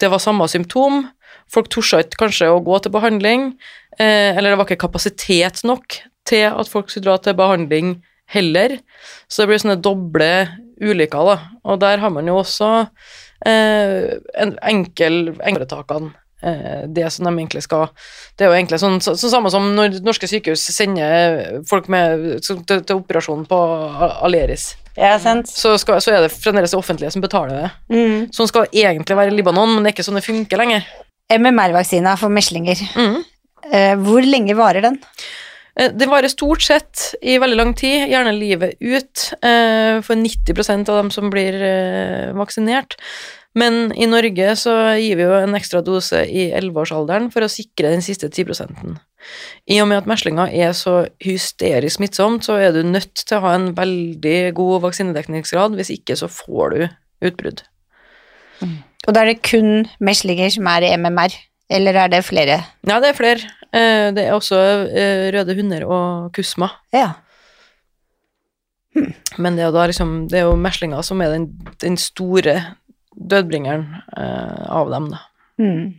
det 0.00 0.10
var 0.12 0.22
samme 0.22 0.48
symptom. 0.48 1.04
Folk 1.52 1.70
torde 1.70 2.02
ikke 2.04 2.24
kanskje 2.24 2.50
å 2.50 2.62
gå 2.64 2.78
til 2.82 2.94
behandling, 2.94 3.50
eh, 3.98 4.32
eller 4.32 4.52
det 4.52 4.60
var 4.60 4.68
ikke 4.68 4.86
kapasitet 4.86 5.62
nok 5.68 6.00
til 6.26 6.48
at 6.48 6.70
folk 6.70 6.90
skulle 6.90 7.10
dra 7.10 7.20
til 7.22 7.36
behandling 7.38 7.96
heller. 8.32 8.78
Så 9.28 9.44
det 9.44 9.52
blir 9.52 9.62
sånne 9.62 9.82
doble 9.82 10.30
ulykker, 10.82 11.30
da. 11.30 11.36
Og 11.68 11.80
der 11.84 12.02
har 12.02 12.12
man 12.12 12.26
jo 12.28 12.40
også 12.40 12.70
eh, 13.46 14.16
en 14.42 14.56
enkel 14.66 15.36
enkelttakene 15.38 16.14
det 16.36 17.06
som 17.10 17.24
de 17.24 17.30
egentlig 17.32 17.62
skal 17.64 17.86
Det 18.36 18.44
er 18.44 18.50
jo 18.50 18.56
egentlig 18.58 18.76
sånn, 18.82 18.98
så, 19.00 19.14
så 19.16 19.30
samme 19.32 19.48
som 19.50 19.70
når 19.72 19.94
norske 20.04 20.28
sykehus 20.28 20.66
sender 20.74 21.62
folk 21.66 21.88
med, 21.88 22.26
til, 22.44 22.60
til 22.68 22.98
operasjon 22.98 23.46
på 23.48 23.60
Aleris. 24.26 24.74
Ja. 24.96 25.16
Så, 25.18 25.74
skal, 25.80 26.00
så 26.04 26.12
er 26.12 26.26
det 26.26 26.34
fremdeles 26.34 26.72
det 26.72 26.78
offentlige 26.78 27.12
som 27.12 27.24
betaler 27.24 27.64
det. 27.64 27.70
Mm. 27.92 28.28
Sånn 28.36 28.48
skal 28.52 28.68
egentlig 28.72 29.16
være 29.16 29.32
i 29.32 29.38
Libanon, 29.38 29.74
men 29.74 29.84
det 29.84 29.90
er 29.92 29.96
ikke 29.96 30.06
sånn 30.06 30.20
det 30.20 30.26
funker 30.28 30.60
lenger. 30.60 30.86
MMR-vaksina 31.32 32.14
for 32.20 32.32
meslinger. 32.32 32.80
Mm. 32.96 33.18
Eh, 33.72 33.94
hvor 34.04 34.24
lenge 34.24 34.56
varer 34.56 34.84
den? 34.84 35.00
Eh, 35.76 35.90
Det 35.92 36.08
varer 36.08 36.32
stort 36.32 36.62
sett 36.62 37.14
i 37.20 37.38
veldig 37.38 37.58
lang 37.58 37.74
tid, 37.76 38.08
gjerne 38.08 38.32
livet 38.36 38.76
ut, 38.80 39.32
eh, 39.42 40.00
for 40.00 40.16
90% 40.16 40.88
av 40.88 41.02
dem 41.02 41.10
som 41.10 41.30
blir 41.30 41.54
eh, 41.60 42.32
vaksinert. 42.32 42.96
Men 43.56 43.88
i 43.96 44.04
Norge 44.08 44.50
så 44.60 44.74
gir 45.00 45.16
vi 45.16 45.24
jo 45.24 45.36
en 45.38 45.56
ekstra 45.56 45.80
dose 45.84 46.20
i 46.28 46.50
11-årsalderen 46.52 47.30
for 47.32 47.46
å 47.46 47.48
sikre 47.48 47.94
den 47.94 48.04
siste 48.04 48.28
10 48.28 48.52
I 49.72 49.80
og 49.80 49.88
med 49.88 50.02
at 50.02 50.10
meslinger 50.10 50.52
er 50.52 50.74
så 50.76 51.06
hysterisk 51.24 51.96
smittsomt, 51.96 52.44
så 52.44 52.58
er 52.60 52.76
du 52.76 52.82
nødt 52.84 53.14
til 53.24 53.38
å 53.38 53.44
ha 53.46 53.54
en 53.56 53.70
veldig 53.76 54.52
god 54.58 54.84
vaksinedekningsgrad, 54.84 55.74
hvis 55.78 55.94
ikke 55.96 56.18
så 56.20 56.28
får 56.28 56.76
du 56.76 56.86
utbrudd. 57.30 57.64
Og 59.06 59.14
da 59.14 59.22
er 59.22 59.32
det 59.32 59.44
kun 59.46 59.86
meslinger 60.04 60.52
som 60.52 60.68
er 60.70 60.84
i 60.84 60.94
MMR, 60.96 61.34
eller 61.72 61.96
er 62.04 62.12
det 62.12 62.24
flere? 62.28 62.60
Ja, 62.86 63.00
det 63.00 63.14
er 63.14 63.18
flere. 63.18 63.52
Eh, 63.72 64.12
Det 64.14 64.26
er 64.26 64.34
også 64.36 64.58
eh, 64.92 65.32
røde 65.34 65.56
hunder 65.56 65.84
og 65.88 66.32
kusma. 66.36 66.70
Ja. 66.94 67.14
Men 69.38 69.56
det 69.56 69.64
er, 69.66 69.86
liksom, 69.90 70.28
det 70.28 70.40
er 70.40 70.46
jo 70.46 70.56
meslinger 70.56 71.02
som 71.04 71.20
er 71.20 71.34
den, 71.34 71.50
den 71.82 71.96
store 72.00 72.60
dødbringeren 73.16 73.86
eh, 74.16 74.62
av 74.72 74.92
dem, 74.92 75.10
da. 75.14 75.22
Mm. 75.62 75.94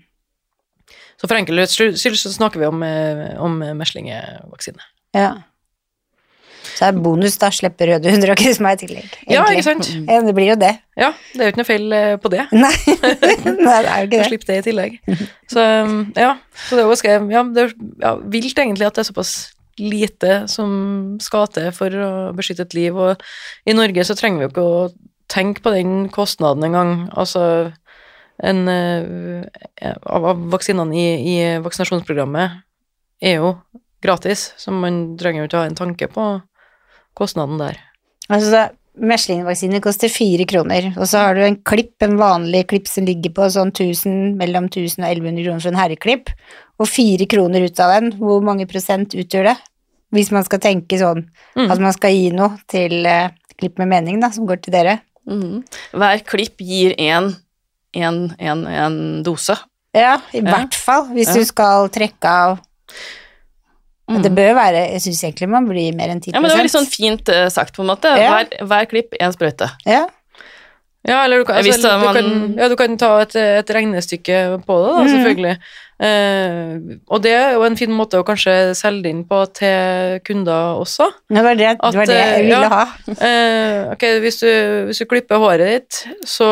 Så 1.18 1.26
for 1.26 1.40
enkelhets 1.40 1.76
skyld 1.78 2.18
så 2.22 2.32
snakker 2.34 2.62
vi 2.62 2.70
om, 2.70 2.84
eh, 2.86 3.30
om 3.42 3.60
meslingevaksine. 3.78 4.92
ja. 5.18 5.36
Så 6.78 6.86
er 6.86 6.94
det 6.94 7.02
bonus, 7.02 7.38
da. 7.42 7.50
Slipper 7.54 7.90
røde 7.90 8.12
hunder 8.14 8.32
og 8.34 8.38
kusma 8.38 8.76
i 8.76 8.80
tillegg. 8.82 9.18
Ja, 9.32 9.46
ikke 9.50 9.66
sant? 9.66 9.90
Ja, 10.06 10.20
det 10.26 10.34
blir 10.38 10.52
jo 10.52 10.58
det. 10.62 10.76
Ja, 11.00 11.12
det 11.34 11.42
er 11.42 11.50
jo 11.50 11.54
ikke 11.54 11.62
noe 11.64 11.70
feil 11.70 11.98
eh, 11.98 12.16
på 12.22 12.32
det. 12.34 12.46
Nei, 12.64 12.74
Nei 12.86 13.58
det 13.58 13.82
er 13.82 14.04
jo 14.04 14.10
ikke 14.10 14.12
det. 14.14 14.24
Slipp 14.30 14.48
det 14.50 14.58
i 14.60 14.66
tillegg. 14.68 14.98
Så 15.50 15.64
um, 15.64 16.00
ja, 16.14 16.36
så 16.68 16.78
det 16.78 16.84
er 16.84 16.86
jo 16.86 16.94
ganske 16.94 17.16
ja, 17.34 17.44
det 17.56 17.64
er 17.64 17.74
ja, 18.04 18.14
vilt 18.38 18.62
egentlig 18.62 18.90
at 18.90 18.98
det 19.00 19.06
er 19.06 19.10
såpass 19.10 19.34
lite 19.78 20.40
som 20.50 20.72
skal 21.22 21.50
til 21.54 21.70
for 21.76 21.94
å 22.02 22.12
beskytte 22.38 22.66
et 22.66 22.78
liv, 22.78 22.98
og 22.98 23.22
i 23.70 23.76
Norge 23.78 24.06
så 24.06 24.18
trenger 24.18 24.42
vi 24.42 24.48
jo 24.48 24.54
ikke 24.54 24.66
å 24.66 24.88
tenke 25.32 25.64
på 25.64 25.74
den 25.76 26.08
kostnaden 26.14 26.64
engang. 26.68 26.94
Altså 27.18 27.74
en 28.44 28.68
eh, 28.70 29.44
av, 30.06 30.26
av 30.34 30.42
vaksinene 30.54 30.94
i, 30.96 31.08
i 31.34 31.38
vaksinasjonsprogrammet 31.66 32.60
er 33.26 33.40
jo 33.40 33.56
gratis, 34.04 34.52
så 34.62 34.72
man 34.74 35.18
trenger 35.18 35.44
jo 35.44 35.48
ikke 35.50 35.62
ha 35.64 35.70
en 35.70 35.80
tanke 35.80 36.10
på 36.14 36.26
kostnaden 37.18 37.58
der. 37.62 37.80
Altså, 38.30 38.68
Meslingvaksine 38.98 39.78
koster 39.82 40.10
fire 40.10 40.46
kroner, 40.50 40.88
og 40.98 41.06
så 41.10 41.22
har 41.28 41.38
du 41.38 41.44
en 41.46 41.58
klipp, 41.70 41.96
en 42.02 42.16
vanlig 42.18 42.64
klipp 42.72 42.88
som 42.90 43.06
ligger 43.06 43.34
på 43.38 43.46
sånn 43.54 43.70
1000, 43.70 44.36
mellom 44.40 44.70
1000 44.72 45.04
og 45.04 45.10
1100 45.12 45.44
kroner 45.46 45.62
for 45.62 45.72
en 45.72 45.82
herreklipp, 45.82 46.32
og 46.78 46.90
fire 46.90 47.28
kroner 47.30 47.66
ut 47.66 47.82
av 47.82 47.94
den, 47.94 48.12
hvor 48.18 48.42
mange 48.46 48.66
prosent 48.70 49.14
utgjør 49.18 49.52
det? 49.52 49.58
Hvis 50.14 50.32
man 50.32 50.46
skal 50.48 50.62
tenke 50.64 50.98
sånn 50.98 51.26
Mm. 51.58 51.72
at 51.72 51.80
man 51.82 51.94
skal 51.94 52.14
gi 52.14 52.32
noe 52.32 52.58
til 52.70 53.06
eh, 53.06 53.30
klipp 53.58 53.78
med 53.82 53.90
mening, 53.90 54.20
da, 54.22 54.30
som 54.32 54.46
går 54.48 54.62
til 54.62 54.74
dere. 54.74 55.00
Mhm. 55.28 55.64
Hver 55.94 56.22
klipp 56.26 56.62
gir 56.64 56.96
én 56.98 57.34
en, 57.98 58.18
en, 58.40 58.66
en 58.68 59.24
dose. 59.24 59.56
Ja, 59.96 60.18
i 60.34 60.40
Ja. 60.44 60.52
hvert 60.52 60.76
fall, 60.76 61.08
hvis 61.16 61.28
Ja. 61.28 61.34
du 61.40 61.46
skal 61.46 61.90
trekke 61.90 62.30
av 62.30 62.60
mm. 64.10 64.22
Det 64.22 64.32
bør 64.36 64.54
være 64.56 64.84
Jeg 64.94 65.02
syns 65.02 65.24
egentlig 65.24 65.50
man 65.50 65.66
blir 65.68 65.96
mer 65.96 66.12
enn 66.14 66.22
10 66.22 66.34
Ja, 66.36 66.40
men 66.40 66.50
det 66.52 66.58
var 66.58 66.68
litt 66.68 66.76
sånn 66.76 66.88
fint 66.92 67.28
uh, 67.34 67.48
sagt, 67.50 67.76
på 67.76 67.82
en 67.84 67.90
måte. 67.92 68.12
Ja. 68.20 68.36
Hver, 68.38 68.68
hver 68.70 68.86
klipp, 68.92 69.18
én 69.20 69.34
sprøyte. 69.36 69.70
Ja. 69.88 70.06
Ja, 71.08 71.22
eller 71.24 71.40
du 71.40 71.46
kan, 71.48 71.56
altså, 71.58 71.72
visste 71.72 71.88
du 71.88 72.06
man- 72.06 72.16
kan, 72.16 72.56
ja, 72.60 72.68
du 72.68 72.76
kan 72.76 72.98
ta 73.00 73.12
et, 73.24 73.36
et 73.36 73.70
regnestykke 73.70 74.40
på 74.68 74.78
det, 74.84 74.90
da, 74.92 75.04
mm. 75.04 75.12
selvfølgelig. 75.14 75.58
Eh, 75.98 76.78
og 77.10 77.22
det 77.24 77.32
er 77.34 77.56
jo 77.56 77.64
en 77.66 77.78
fin 77.78 77.94
måte 77.94 78.20
å 78.22 78.26
kanskje 78.26 78.76
selge 78.78 79.08
det 79.08 79.14
inn 79.16 79.24
på 79.30 79.40
til 79.58 80.20
kunder 80.28 80.82
også. 80.84 81.08
Det 81.34 81.44
var 81.46 81.58
det, 81.58 81.72
det, 81.82 81.94
var 81.98 82.10
det 82.10 82.18
jeg 82.20 82.36
eh, 82.36 82.44
ville 82.46 82.70
ha. 82.74 82.84
uh, 83.08 83.80
ok, 83.96 84.06
hvis 84.26 84.38
du, 84.44 84.50
hvis 84.90 85.02
du 85.02 85.08
klipper 85.10 85.42
håret 85.42 85.74
ditt, 85.74 86.04
så 86.28 86.50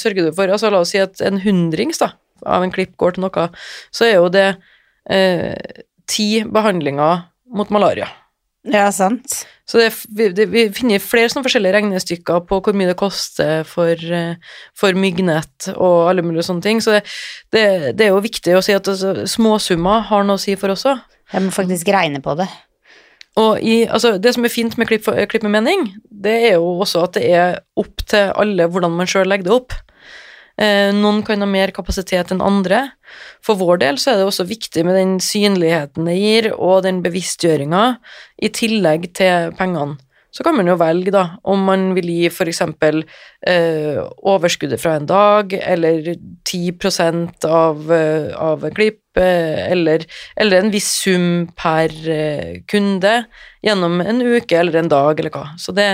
sørger 0.00 0.30
du 0.30 0.34
for 0.34 0.50
altså 0.50 0.72
La 0.74 0.82
oss 0.82 0.94
si 0.94 1.02
at 1.02 1.22
en 1.26 1.38
hundrings 1.44 2.02
da, 2.02 2.12
av 2.42 2.66
en 2.66 2.74
klipp 2.74 2.96
går 3.00 3.16
til 3.16 3.28
noe, 3.28 3.46
så 3.94 4.08
er 4.08 4.16
jo 4.18 4.32
det 4.34 4.48
uh, 4.58 5.84
ti 6.10 6.28
behandlinger 6.50 7.28
mot 7.54 7.70
malaria. 7.74 8.10
Ja, 8.66 8.90
sant. 8.92 9.44
Så 9.70 9.78
det, 9.78 9.90
vi, 10.10 10.26
det, 10.34 10.48
vi 10.50 10.64
finner 10.74 11.02
flere 11.02 11.30
sånne 11.30 11.46
forskjellige 11.46 11.76
regnestykker 11.76 12.40
på 12.48 12.58
hvor 12.58 12.74
mye 12.74 12.90
det 12.90 12.96
koster 12.98 13.62
for, 13.68 13.94
eh, 13.94 14.56
for 14.74 14.98
myggnett 14.98 15.68
og 15.76 16.08
alle 16.10 16.24
mulige 16.26 16.48
sånne 16.48 16.64
ting. 16.64 16.82
Så 16.82 16.96
det, 16.96 17.04
det, 17.54 17.62
det 18.00 18.08
er 18.08 18.10
jo 18.10 18.24
viktig 18.24 18.56
å 18.58 18.64
si 18.66 18.74
at 18.74 18.90
altså, 18.90 19.28
småsummer 19.30 20.02
har 20.10 20.26
noe 20.26 20.40
å 20.40 20.42
si 20.42 20.56
for 20.58 20.74
oss 20.74 20.88
òg. 20.90 20.98
Jeg 21.30 21.46
må 21.46 21.54
faktisk 21.54 21.92
regne 21.94 22.18
på 22.24 22.34
det. 22.40 22.48
Og 23.38 23.62
i, 23.62 23.84
altså, 23.86 24.16
det 24.18 24.34
som 24.34 24.44
er 24.44 24.52
fint 24.52 24.74
med 24.74 24.90
klipp, 24.90 25.06
klipp 25.30 25.46
med 25.46 25.54
mening, 25.60 25.86
det 26.10 26.34
er 26.48 26.56
jo 26.56 26.80
også 26.82 27.06
at 27.06 27.14
det 27.20 27.28
er 27.30 27.60
opp 27.78 28.02
til 28.10 28.34
alle 28.42 28.66
hvordan 28.66 28.98
man 28.98 29.10
sjøl 29.10 29.30
legger 29.30 29.46
det 29.46 29.54
opp. 29.54 29.76
Eh, 30.60 30.90
noen 30.92 31.22
kan 31.24 31.40
ha 31.40 31.48
mer 31.48 31.72
kapasitet 31.72 32.34
enn 32.34 32.42
andre. 32.44 32.82
For 33.44 33.56
vår 33.56 33.80
del 33.80 34.00
så 34.00 34.12
er 34.12 34.20
det 34.20 34.28
også 34.28 34.44
viktig 34.48 34.84
med 34.84 34.98
den 34.98 35.16
synligheten 35.24 36.08
det 36.08 36.18
gir, 36.18 36.50
og 36.52 36.84
den 36.84 37.00
bevisstgjøringa, 37.04 37.84
i 38.44 38.52
tillegg 38.52 39.08
til 39.16 39.54
pengene. 39.56 39.96
Så 40.30 40.44
kan 40.46 40.54
man 40.54 40.68
jo 40.70 40.78
velge, 40.78 41.10
da, 41.14 41.24
om 41.50 41.64
man 41.66 41.90
vil 41.96 42.06
gi 42.12 42.28
f.eks. 42.30 42.62
Eh, 43.50 43.98
overskuddet 44.30 44.80
fra 44.82 44.94
en 44.98 45.08
dag, 45.08 45.54
eller 45.58 46.12
10 46.46 47.46
av, 47.48 47.90
eh, 47.92 48.30
av 48.38 48.64
en 48.64 48.74
klipp, 48.74 49.00
eller, 49.18 50.04
eller 50.38 50.60
en 50.60 50.70
viss 50.70 50.86
sum 51.02 51.48
per 51.58 51.90
eh, 52.06 52.60
kunde 52.70 53.24
gjennom 53.66 53.98
en 54.04 54.22
uke 54.22 54.54
eller 54.54 54.78
en 54.78 54.92
dag, 54.92 55.18
eller 55.18 55.34
hva. 55.34 55.48
Så 55.58 55.74
det, 55.74 55.88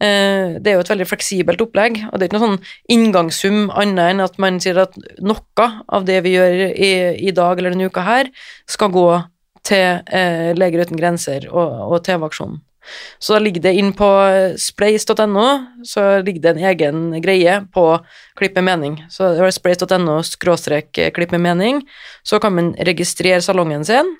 eh, 0.00 0.56
det 0.56 0.72
er 0.72 0.78
jo 0.78 0.86
et 0.86 0.94
veldig 0.94 1.08
fleksibelt 1.10 1.60
opplegg, 1.66 2.00
og 2.08 2.16
det 2.16 2.24
er 2.24 2.32
ikke 2.32 2.40
noen 2.40 2.56
sånn 2.56 2.96
inngangssum 2.96 3.60
annet 3.68 4.14
enn 4.14 4.24
at 4.24 4.40
man 4.40 4.58
sier 4.64 4.80
at 4.86 4.96
noe 5.20 5.68
av 5.92 6.08
det 6.08 6.22
vi 6.24 6.38
gjør 6.38 6.66
i, 6.72 6.92
i 7.28 7.36
dag 7.36 7.60
eller 7.60 7.76
denne 7.76 7.92
uka 7.92 8.06
her, 8.06 8.32
skal 8.70 8.94
gå 8.94 9.08
til 9.64 10.00
eh, 10.12 10.52
Leger 10.56 10.84
uten 10.84 11.00
grenser 11.00 11.48
og, 11.50 11.68
og 11.90 12.00
TV-aksjonen. 12.06 12.62
Så 13.18 13.36
da 13.36 13.42
ligger 13.42 13.64
det 13.64 13.74
inn 13.80 13.92
på 13.96 14.08
spleis.no, 14.60 15.46
så 15.86 16.04
ligger 16.24 16.42
det 16.42 16.52
en 16.54 16.66
egen 16.72 17.06
greie 17.24 17.60
på 17.74 17.88
Klipp 18.34 18.56
med 18.58 18.64
mening. 18.66 18.94
Så 19.14 19.28
det 19.36 19.44
er 19.46 19.52
spleis.no 19.54 20.16
skråstrek 20.26 20.98
klipp 21.14 21.30
med 21.36 21.44
mening. 21.44 21.76
Så 22.26 22.40
kan 22.42 22.56
man 22.56 22.72
registrere 22.82 23.38
salongen 23.44 23.86
sin, 23.86 24.16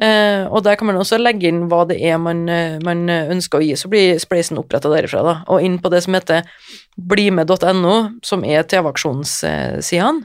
Uh, 0.00 0.48
og 0.48 0.62
der 0.64 0.78
kan 0.80 0.88
man 0.88 0.96
også 0.96 1.18
legge 1.20 1.50
inn 1.50 1.66
hva 1.68 1.82
det 1.86 1.98
er 2.00 2.16
man, 2.18 2.46
uh, 2.48 2.80
man 2.82 3.04
ønsker 3.12 3.60
å 3.60 3.62
gi. 3.66 3.74
Så 3.76 3.90
blir 3.92 4.16
spleisen 4.22 4.58
oppretta 4.58 4.90
derifra, 4.90 5.20
da. 5.26 5.34
Og 5.52 5.62
inn 5.62 5.76
på 5.82 5.92
det 5.92 6.00
som 6.06 6.16
heter 6.16 6.48
blimed.no, 6.96 7.96
som 8.24 8.46
er 8.48 8.64
TV-aksjonssidene, 8.72 10.24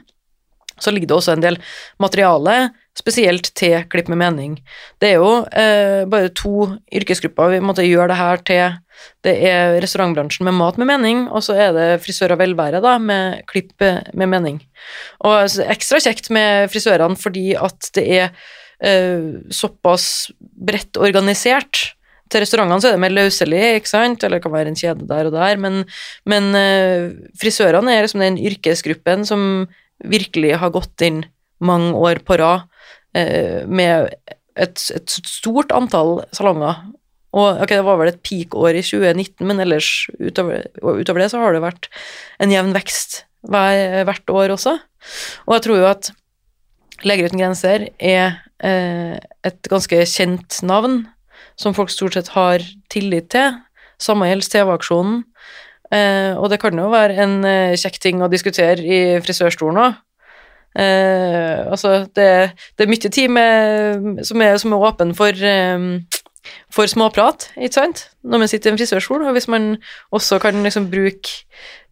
så 0.80 0.92
ligger 0.94 1.10
det 1.10 1.18
også 1.18 1.36
en 1.36 1.44
del 1.44 1.58
materiale 2.02 2.58
spesielt 2.98 3.52
til 3.58 3.84
Klipp 3.90 4.10
med 4.10 4.20
mening. 4.20 4.58
Det 5.00 5.12
er 5.12 5.20
jo 5.20 5.30
eh, 5.46 6.04
bare 6.10 6.32
to 6.34 6.68
yrkesgrupper 6.94 7.54
vi 7.54 7.62
måtte 7.64 7.86
gjøre 7.86 8.10
det 8.12 8.18
her 8.18 8.44
til. 8.48 8.78
Det 9.22 9.34
er 9.46 9.76
restaurantbransjen 9.82 10.48
med 10.48 10.56
mat 10.58 10.78
med 10.80 10.88
mening, 10.90 11.26
og 11.30 11.44
så 11.46 11.54
er 11.54 11.74
det 11.76 11.88
frisør 12.02 12.34
og 12.34 12.40
velvære 12.40 12.82
da, 12.82 12.96
med 12.98 13.44
klipp 13.50 13.76
med 13.78 14.30
mening. 14.30 14.58
Og 15.26 15.60
ekstra 15.68 16.00
kjekt 16.02 16.32
med 16.34 16.72
frisørene 16.72 17.18
fordi 17.18 17.52
at 17.58 17.92
det 17.94 18.06
er 18.18 18.32
eh, 18.82 19.38
såpass 19.54 20.28
bredt 20.40 20.98
organisert. 20.98 21.92
Til 22.28 22.44
restaurantene 22.44 22.82
så 22.82 22.90
er 22.90 22.98
det 22.98 23.04
mer 23.06 23.14
løselig, 23.14 23.60
ikke 23.78 23.88
sant, 23.88 24.24
eller 24.24 24.36
det 24.36 24.44
kan 24.44 24.52
være 24.52 24.72
en 24.72 24.78
kjede 24.78 25.06
der 25.08 25.30
og 25.30 25.36
der, 25.36 25.60
men, 25.62 25.84
men 26.28 26.50
eh, 26.58 27.12
frisørene 27.40 27.94
er 27.94 28.04
liksom 28.04 28.24
den 28.24 28.40
yrkesgruppen 28.50 29.24
som 29.28 29.44
virkelig 30.04 30.56
har 30.60 30.74
gått 30.74 31.02
inn 31.04 31.24
mange 31.64 31.94
år 31.98 32.22
på 32.26 32.38
rad 32.38 32.68
eh, 33.18 33.64
med 33.66 34.12
et, 34.58 34.84
et 34.94 35.18
stort 35.26 35.72
antall 35.74 36.22
salonger. 36.34 36.84
Og 37.36 37.60
ok, 37.62 37.74
det 37.74 37.84
var 37.84 37.98
vel 38.00 38.12
et 38.12 38.22
peak-år 38.24 38.78
i 38.78 38.84
2019, 38.84 39.44
men 39.46 39.60
ellers 39.62 39.90
utover, 40.16 40.68
utover, 40.80 41.20
det 41.22 41.32
så 41.32 41.42
har 41.42 41.54
det 41.54 41.64
vært 41.64 41.90
en 42.40 42.54
jevn 42.54 42.72
vekst 42.76 43.22
hver, 43.48 44.06
hvert 44.08 44.32
år 44.32 44.54
også. 44.56 44.78
Og 45.46 45.58
jeg 45.58 45.66
tror 45.66 45.82
jo 45.82 45.90
at 45.90 46.10
Leger 47.06 47.28
uten 47.28 47.38
grenser 47.38 47.84
er 48.02 48.40
eh, 48.64 49.14
et 49.46 49.68
ganske 49.70 50.00
kjent 50.10 50.56
navn, 50.66 51.04
som 51.54 51.76
folk 51.76 51.92
stort 51.94 52.16
sett 52.16 52.32
har 52.34 52.64
tillit 52.90 53.28
til. 53.30 53.54
Samme 54.02 54.26
gjelder 54.26 54.50
TV-aksjonen. 54.50 55.20
Eh, 55.94 56.36
og 56.36 56.50
det 56.52 56.60
kan 56.60 56.76
jo 56.76 56.90
være 56.92 57.16
en 57.24 57.38
eh, 57.48 57.76
kjekk 57.80 57.98
ting 58.02 58.20
å 58.22 58.28
diskutere 58.28 58.82
i 58.84 59.00
frisørstolen 59.24 59.80
òg. 59.86 59.96
Eh, 60.78 61.70
altså, 61.70 62.04
det, 62.16 62.28
det 62.76 62.84
er 62.84 62.90
mye 62.90 63.10
tid 63.10 63.32
med, 63.32 64.24
som, 64.28 64.42
er, 64.44 64.56
som 64.60 64.74
er 64.76 64.84
åpen 64.90 65.14
for, 65.16 65.32
eh, 65.32 65.88
for 66.74 66.90
småprat, 66.90 67.48
ikke 67.56 67.80
sant, 67.80 68.04
når 68.22 68.44
man 68.44 68.52
sitter 68.52 68.70
i 68.70 68.74
en 68.74 68.80
frisørstol, 68.80 69.24
og 69.26 69.34
hvis 69.36 69.48
man 69.48 69.76
også 70.14 70.38
kan 70.44 70.60
liksom 70.62 70.90
bruke, 70.92 71.40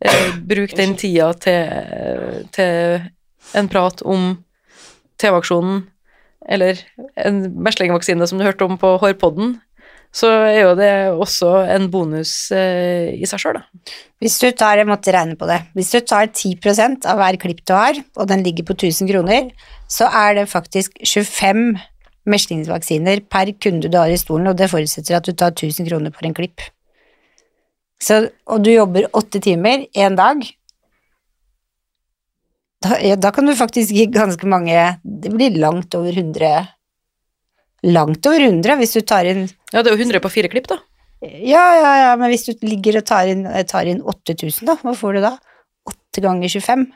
eh, 0.05 0.37
bruke 0.49 0.77
den 0.77 0.97
tida 1.01 1.33
til, 1.41 2.47
til 2.53 3.57
en 3.57 3.69
prat 3.73 4.03
om 4.05 4.35
TV-aksjonen, 5.19 5.87
eller 6.49 6.79
en 7.25 7.47
meslingvaksine 7.65 8.27
som 8.29 8.39
du 8.39 8.45
hørte 8.47 8.69
om 8.69 8.77
på 8.79 8.97
Hårpodden, 9.03 9.57
så 10.17 10.31
er 10.49 10.63
jo 10.63 10.75
det 10.79 10.93
også 11.13 11.51
en 11.75 11.91
bonus 11.93 12.31
eh, 12.55 13.13
i 13.21 13.29
seg 13.29 13.43
sjøl, 13.43 13.59
da. 13.59 13.97
Hvis 14.23 14.39
du 14.41 14.47
tar, 14.57 14.81
jeg 14.81 14.89
måtte 14.89 15.13
regne 15.13 15.37
på 15.37 15.49
det, 15.51 15.59
hvis 15.77 15.93
du 15.93 15.99
tar 16.01 16.31
10% 16.31 17.05
av 17.11 17.21
hver 17.21 17.37
klipp 17.43 17.61
du 17.69 17.75
har, 17.77 18.01
og 18.17 18.31
den 18.31 18.45
ligger 18.47 18.65
på 18.65 18.79
1000 18.79 19.11
kroner, 19.11 19.51
så 19.93 20.09
er 20.09 20.39
det 20.39 20.47
faktisk 20.49 20.97
25 21.05 21.77
meslingsvaksiner 22.27 23.27
per 23.31 23.53
kunde 23.61 23.93
du 23.93 23.99
har 24.01 24.11
i 24.11 24.21
stolen, 24.21 24.49
og 24.51 24.57
det 24.59 24.71
forutsetter 24.73 25.19
at 25.19 25.29
du 25.29 25.37
tar 25.37 25.53
1000 25.53 25.91
kroner 25.91 26.15
for 26.15 26.29
en 26.29 26.37
klipp. 26.37 26.65
Så, 28.01 28.27
og 28.49 28.65
du 28.65 28.73
jobber 28.73 29.11
åtte 29.17 29.41
timer 29.45 29.85
en 29.97 30.17
dag, 30.17 30.41
da, 32.85 32.97
ja, 33.01 33.17
da 33.17 33.33
kan 33.33 33.49
du 33.49 33.55
faktisk 33.57 33.93
gi 33.97 34.05
ganske 34.13 34.45
mange 34.53 34.77
Det 35.01 35.31
blir 35.33 35.55
langt 35.57 35.95
over 35.97 36.13
100 36.13 36.76
Langt 37.87 38.27
over 38.27 38.41
100 38.43 38.77
hvis 38.81 38.95
du 38.97 39.01
tar 39.07 39.27
inn 39.31 39.45
Ja, 39.73 39.83
det 39.83 39.91
er 39.93 39.97
jo 39.97 40.03
100 40.05 40.21
på 40.25 40.31
fire 40.33 40.49
klipp, 40.53 40.67
da. 40.73 40.79
Ja, 41.23 41.63
ja, 41.81 41.93
ja, 42.03 42.09
men 42.21 42.29
hvis 42.33 42.45
du 42.49 42.53
ligger 42.67 42.99
og 43.01 43.05
tar 43.09 43.29
inn, 43.31 43.45
tar 43.71 43.87
inn 43.89 44.03
8000, 44.05 44.67
da, 44.69 44.75
hva 44.83 44.93
får 44.97 45.17
du 45.17 45.21
da? 45.25 45.31
8 45.89 46.23
ganger 46.25 46.51
25? 46.53 46.87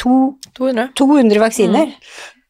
To, 0.00 0.14
200. 0.58 0.88
200 0.98 1.38
vaksiner. 1.42 1.92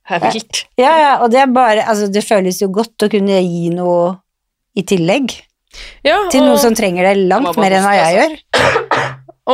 Er 0.08 0.20
vilt. 0.20 0.62
Ja, 0.80 0.92
ja, 1.00 1.10
og 1.24 1.30
det 1.32 1.40
er 1.40 1.50
bare 1.52 1.84
Altså, 1.88 2.10
det 2.12 2.22
føles 2.24 2.58
jo 2.60 2.68
godt 2.72 3.04
å 3.04 3.08
kunne 3.12 3.38
gi 3.40 3.70
noe 3.72 4.14
i 4.76 4.82
tillegg 4.84 5.32
Ja, 6.04 6.18
til 6.32 6.44
noen 6.44 6.58
som 6.60 6.74
trenger 6.76 7.08
det 7.08 7.22
langt 7.28 7.56
mer 7.60 7.72
enn 7.78 7.84
hva 7.87 7.94
jeg 7.96 8.16
gjør. 8.18 8.34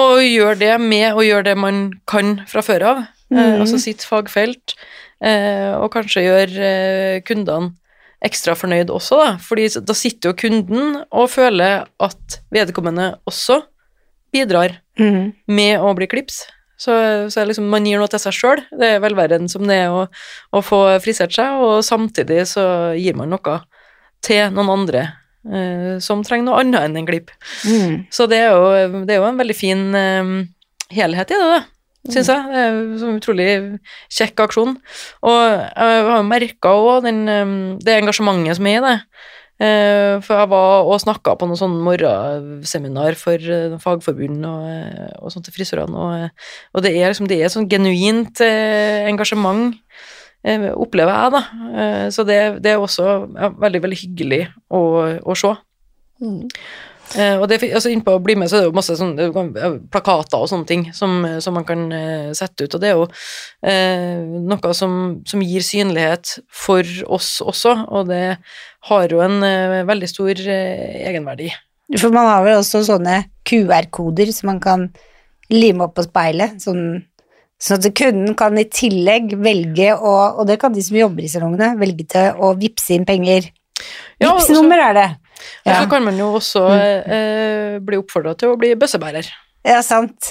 og 0.01 0.21
gjør 0.23 0.59
det 0.61 0.73
med 0.83 1.15
å 1.19 1.23
gjøre 1.25 1.45
det 1.51 1.57
man 1.59 1.79
kan 2.11 2.41
fra 2.51 2.63
før 2.67 2.83
av. 2.93 2.99
Eh, 3.31 3.37
Mhm. 3.39 3.61
altså 3.63 3.79
sitt 3.79 4.03
fagfelt, 4.07 4.75
eh, 5.23 5.71
og 5.79 5.91
kanskje 5.95 6.25
gjøre 6.27 6.59
eh, 6.71 7.21
kundene 7.27 7.75
ekstra 8.25 8.55
fornøyd 8.59 8.93
også, 8.93 9.19
da. 9.21 9.29
Fordi 9.43 9.67
da 9.87 9.97
sitter 9.97 10.31
jo 10.31 10.39
kunden 10.43 11.03
og 11.09 11.31
føler 11.33 11.87
at 12.03 12.41
vedkommende 12.53 13.15
også 13.29 13.63
bidrar 14.35 14.79
mm. 15.01 15.47
med 15.51 15.81
å 15.83 15.93
bli 15.97 16.09
klips. 16.11 16.45
Så, 16.81 16.95
så 17.29 17.45
liksom, 17.45 17.67
man 17.69 17.85
gir 17.85 18.01
noe 18.01 18.09
til 18.09 18.23
seg 18.23 18.37
sjøl. 18.37 18.63
Det 18.81 18.95
er 18.95 19.03
velværen 19.05 19.51
som 19.53 19.67
det 19.69 19.83
er 19.83 19.93
å, 19.93 20.07
å 20.57 20.63
få 20.65 20.83
frisert 21.05 21.35
seg, 21.37 21.61
og 21.61 21.83
samtidig 21.85 22.47
så 22.49 22.65
gir 22.97 23.19
man 23.19 23.33
noe 23.35 23.59
til 24.25 24.53
noen 24.55 24.73
andre 24.73 25.03
eh, 25.49 25.99
som 26.05 26.25
trenger 26.25 26.49
noe 26.49 26.63
annet 26.63 26.87
enn 26.87 26.97
en 27.01 27.09
klipp. 27.09 27.33
Mm. 27.69 28.07
Så 28.13 28.29
det 28.31 28.41
er 28.47 28.55
jo, 28.55 29.03
det 29.05 29.17
er 29.17 29.21
jo 29.21 29.29
en 29.29 29.41
veldig 29.41 29.57
fin 29.57 29.85
eh, 29.97 30.33
helhet 30.97 31.37
i 31.37 31.41
det, 31.41 31.51
da. 31.57 31.61
Syns 32.09 32.31
jeg. 32.33 32.47
Er 32.57 32.79
en 32.79 33.19
utrolig 33.19 33.51
kjekk 34.09 34.47
aksjon. 34.47 34.79
Og 35.27 35.41
jeg 35.43 36.07
har 36.09 36.25
merka 36.25 36.73
òg 36.73 37.05
det 37.05 37.99
engasjementet 37.99 38.57
som 38.57 38.71
er 38.71 38.79
i 38.79 38.87
det. 38.87 38.97
Eh, 39.61 40.15
for 40.25 40.39
jeg 40.41 40.49
var 40.49 40.87
og 40.89 41.03
snakka 41.03 41.35
på 41.37 41.45
noe 41.45 41.59
sånn 41.61 41.75
morgenseminar 41.85 43.17
for 43.21 43.37
eh, 43.37 43.75
fagforbund 43.83 44.47
og, 44.49 44.63
eh, 44.73 45.11
og 45.21 45.35
sånt 45.35 45.45
til 45.45 45.53
frisørene, 45.53 46.01
og, 46.01 46.47
og 46.73 46.87
det 46.87 46.95
er 46.95 47.13
liksom 47.13 47.29
det 47.29 47.43
er 47.45 47.53
sånn 47.53 47.69
genuint 47.69 48.41
eh, 48.41 49.05
engasjement, 49.11 49.77
eh, 50.49 50.65
opplever 50.73 51.13
jeg, 51.13 51.35
da. 51.37 51.43
Eh, 51.77 52.07
så 52.17 52.25
det, 52.25 52.39
det 52.65 52.73
er 52.73 52.81
også 52.81 53.19
veldig, 53.61 53.83
veldig 53.85 54.01
hyggelig 54.01 54.41
å, 54.73 54.81
å 55.21 55.37
se. 55.37 55.53
Eh, 56.25 56.65
og 57.41 57.49
det, 57.51 57.57
altså 57.75 57.91
Innpå 57.91 58.13
Bli 58.23 58.37
med 58.39 58.47
så 58.51 58.57
er 58.59 58.63
det 58.63 58.69
jo 58.69 58.77
masse 58.77 58.95
sånn, 58.95 59.17
det 59.19 59.33
kan- 59.35 59.51
eh, 59.59 59.79
plakater 59.91 60.39
og 60.45 60.49
sånne 60.51 60.67
ting 60.69 60.85
som, 60.95 61.25
som 61.43 61.57
man 61.59 61.65
kan 61.67 61.81
eh, 61.93 62.29
sette 62.39 62.69
ut, 62.69 62.75
og 62.77 62.81
det 62.85 62.91
er 62.93 62.95
jo 63.01 63.07
eh, 63.67 64.21
noe 64.47 64.75
som, 64.79 64.95
som 65.27 65.43
gir 65.43 65.65
synlighet 65.67 66.37
for 66.47 66.87
oss 67.11 67.41
også, 67.43 67.75
og 67.91 68.09
det 68.13 68.37
har 68.91 69.09
jo 69.11 69.21
en 69.25 69.43
eh, 69.43 69.81
veldig 69.89 70.09
stor 70.13 70.39
eh, 70.39 71.01
egenverdi. 71.11 71.51
For 71.99 72.15
man 72.15 72.29
har 72.31 72.45
vel 72.47 72.61
også 72.61 72.85
sånne 72.87 73.25
QR-koder 73.49 74.31
som 74.31 74.53
man 74.53 74.61
kan 74.63 74.87
lime 75.51 75.89
opp 75.89 75.97
på 75.99 76.05
speilet, 76.07 76.61
sånn, 76.63 77.01
sånn 77.59 77.81
at 77.83 77.89
kunden 77.99 78.37
kan 78.39 78.55
i 78.61 78.69
tillegg 78.71 79.35
velge 79.43 79.97
å, 79.99 80.13
og 80.39 80.47
det 80.47 80.61
kan 80.63 80.71
de 80.73 80.85
som 80.87 80.95
jobber 81.01 81.27
i 81.27 81.33
salongene, 81.33 81.73
velge 81.81 82.07
til 82.15 82.39
å 82.39 82.53
vippse 82.61 82.95
inn 82.95 83.09
penger. 83.09 83.51
Ja, 84.23 84.37
Vipps-nummer 84.37 84.79
er 84.87 84.95
det. 84.95 85.09
Og 85.67 85.73
så 85.75 85.87
kan 85.91 86.05
man 86.07 86.19
jo 86.19 86.33
også 86.39 86.65
eh, 86.75 87.79
bli 87.85 87.99
oppfordra 88.01 88.35
til 88.39 88.53
å 88.53 88.59
bli 88.61 88.75
bøssebærer. 88.81 89.29
ja, 89.67 89.81
sant. 89.85 90.31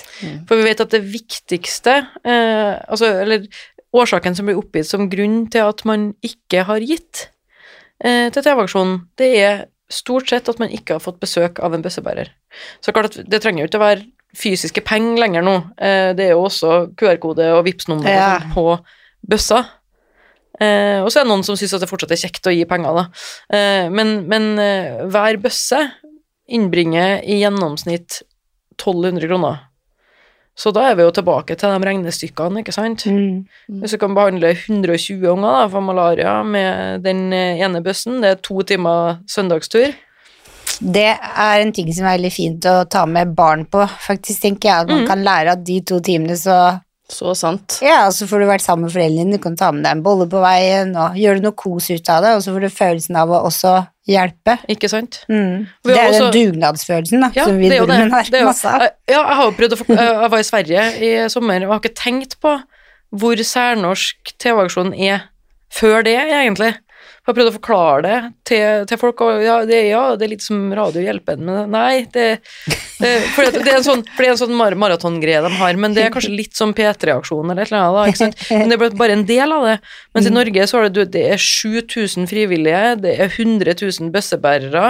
For 0.49 0.55
vi 0.57 0.67
vet 0.69 0.81
at 0.81 0.89
det 0.95 1.03
viktigste 1.05 1.95
eh, 2.25 2.79
altså, 2.89 3.11
Eller 3.23 3.45
årsaken 3.93 4.35
som 4.37 4.45
blir 4.49 4.57
oppgitt 4.59 4.85
som 4.89 5.07
grunn 5.09 5.43
til 5.49 5.65
at 5.65 5.83
man 5.89 6.11
ikke 6.25 6.63
har 6.67 6.79
gitt 6.85 7.27
eh, 8.03 8.29
til 8.33 8.43
TV-aksjonen, 8.45 8.99
det 9.17 9.29
er 9.41 9.63
stort 9.89 10.29
sett 10.29 10.49
at 10.51 10.59
man 10.61 10.69
ikke 10.69 10.97
har 10.97 11.01
fått 11.01 11.17
besøk 11.21 11.57
av 11.65 11.73
en 11.73 11.81
bøssebærer. 11.81 12.29
Så 12.85 12.93
klart 12.93 13.15
at 13.17 13.25
det 13.25 13.39
trenger 13.41 13.63
jo 13.63 13.69
ikke 13.71 13.79
å 13.81 13.85
være 13.87 14.05
fysiske 14.37 14.83
penger 14.85 15.17
lenger 15.23 15.41
nå. 15.41 15.55
Eh, 15.81 16.11
det 16.13 16.27
er 16.27 16.35
jo 16.35 16.43
også 16.45 16.75
QR-kode 16.99 17.47
og 17.57 17.63
Vipps-nummer 17.65 18.05
Ja. 18.13 18.37
på 18.53 18.67
bøssa. 19.25 19.63
Eh, 20.59 20.99
og 20.99 21.09
så 21.11 21.21
er 21.21 21.27
det 21.27 21.31
noen 21.31 21.45
som 21.47 21.57
syns 21.59 21.77
at 21.77 21.85
det 21.85 21.89
fortsatt 21.91 22.11
er 22.15 22.21
kjekt 22.23 22.49
å 22.49 22.53
gi 22.53 22.65
penger, 22.69 22.99
da. 22.99 23.05
Eh, 23.55 23.87
men 23.93 24.27
men 24.29 24.51
eh, 24.59 25.05
hver 25.07 25.39
bøsse 25.41 25.79
innbringer 26.49 27.23
i 27.23 27.39
gjennomsnitt 27.43 28.21
1200 28.79 29.27
kroner. 29.27 29.65
Så 30.59 30.73
da 30.75 30.89
er 30.89 30.97
vi 30.99 31.05
jo 31.05 31.11
tilbake 31.15 31.55
til 31.55 31.71
de 31.71 31.87
regnestykkene, 31.87 32.59
ikke 32.63 32.75
sant. 32.75 33.05
Mm. 33.07 33.45
Hvis 33.79 33.95
du 33.95 33.99
kan 34.01 34.15
behandle 34.17 34.51
120 34.51 35.23
unger 35.31 35.55
da, 35.55 35.63
for 35.71 35.85
malaria 35.85 36.33
med 36.43 37.05
den 37.05 37.29
eh, 37.35 37.61
ene 37.63 37.79
bøssen, 37.85 38.19
det 38.23 38.33
er 38.33 38.41
to 38.43 38.59
timer 38.67 39.21
søndagstur. 39.31 39.95
Det 40.79 41.07
er 41.15 41.61
en 41.61 41.71
ting 41.75 41.87
som 41.95 42.07
er 42.07 42.17
veldig 42.17 42.31
fint 42.31 42.67
å 42.67 42.83
ta 42.91 43.05
med 43.07 43.31
barn 43.37 43.65
på, 43.71 43.85
faktisk, 44.03 44.43
tenker 44.43 44.71
jeg. 44.71 44.83
At 44.83 44.91
man 44.91 45.05
mm. 45.05 45.09
kan 45.09 45.23
lære 45.23 45.55
at 45.55 45.63
de 45.67 45.79
to 45.87 46.01
timene 46.03 46.35
så 46.39 46.59
Så 47.09 47.33
sant. 47.35 47.79
Ja, 47.81 48.03
og 48.05 48.13
så 48.13 48.27
får 48.29 48.43
du 48.43 48.45
vært 48.45 48.61
sammen 48.61 48.85
med 48.85 48.93
foreldrene 48.93 49.23
dine, 49.25 49.37
du 49.39 49.41
kan 49.41 49.55
ta 49.57 49.71
med 49.73 49.81
deg 49.83 49.95
en 49.97 50.03
bolle 50.05 50.27
på 50.29 50.41
veien, 50.43 50.91
og 50.93 51.15
gjøre 51.17 51.41
noe 51.41 51.55
kos 51.57 51.87
ut 51.89 52.09
av 52.13 52.21
det, 52.21 52.33
og 52.37 52.43
så 52.45 52.53
får 52.53 52.61
du 52.67 52.69
følelsen 52.69 53.17
av 53.17 53.33
å 53.33 53.39
også 53.49 53.71
hjelpe. 54.09 54.55
Ikke 54.69 54.89
sant? 54.91 55.23
Mm. 55.29 55.65
Det 55.85 55.95
er 55.97 56.09
også- 56.11 56.31
den 56.31 56.53
dugnadsfølelsen 56.53 57.21
da, 57.25 57.31
Ja, 57.35 57.45
som 57.45 57.57
vi 57.57 57.69
nordmenn 57.69 58.11
har 58.13 58.23
Det 58.29 58.43
masse 58.45 58.65
av. 58.65 58.81
Ja, 58.81 59.23
jeg 59.25 59.35
har 59.39 59.43
jo 59.43 59.57
prøvd 59.57 59.73
å 59.73 59.97
Jeg 59.97 60.29
var 60.29 60.37
i 60.39 60.43
Sverige 60.43 60.83
i 61.01 61.29
sommer 61.29 61.63
og 61.65 61.71
har 61.73 61.79
ikke 61.79 61.95
tenkt 61.95 62.39
på 62.39 62.61
hvor 63.11 63.35
særnorsk 63.35 64.37
TV-aksjon 64.37 64.93
er 64.93 65.23
før 65.73 66.03
det, 66.03 66.15
egentlig. 66.29 66.75
Jeg 67.29 67.35
har 67.35 67.37
prøvd 67.37 67.49
å 67.51 67.57
forklare 67.59 67.99
det 68.01 68.19
til, 68.49 68.85
til 68.89 68.97
folk, 68.97 69.19
og 69.21 69.43
ja 69.45 69.59
det, 69.69 69.83
ja, 69.91 69.99
det 70.17 70.25
er 70.25 70.31
litt 70.31 70.41
som 70.41 70.63
Radiohjelpen, 70.73 71.43
men 71.45 71.69
nei, 71.69 72.07
det, 72.09 72.23
det, 72.97 73.11
for 73.35 73.45
det 73.53 73.67
er 73.69 73.75
en 73.75 73.85
sånn, 73.85 74.01
for 74.15 74.25
det 74.25 74.31
er 74.31 74.33
en 74.33 74.39
sånn 74.39 74.55
mar 74.57 74.73
maratongreie 74.81 75.43
de 75.45 75.51
har, 75.59 75.77
men 75.77 75.93
det 75.93 76.07
er 76.07 76.15
kanskje 76.15 76.33
litt 76.33 76.57
som 76.57 76.73
P3-aksjon 76.73 77.53
eller 77.53 77.67
et 77.67 77.69
eller 77.69 77.83
annet, 77.83 77.99
da, 77.99 78.07
ikke 78.09 78.21
sant? 78.23 78.41
Men 78.49 78.73
det 78.73 78.79
er 78.79 78.97
bare 79.03 79.19
en 79.19 79.27
del 79.29 79.53
av 79.53 79.67
det. 79.69 79.77
Mens 80.17 80.31
i 80.31 80.33
Norge 80.33 80.67
så 80.71 80.81
er 80.81 80.89
det, 80.95 81.05
det 81.13 81.25
er 81.35 81.45
7000 81.45 82.25
frivillige, 82.33 82.83
det 83.05 83.13
er 83.13 83.29
100 83.29 83.77
000 83.77 84.09
bøssebærere, 84.17 84.87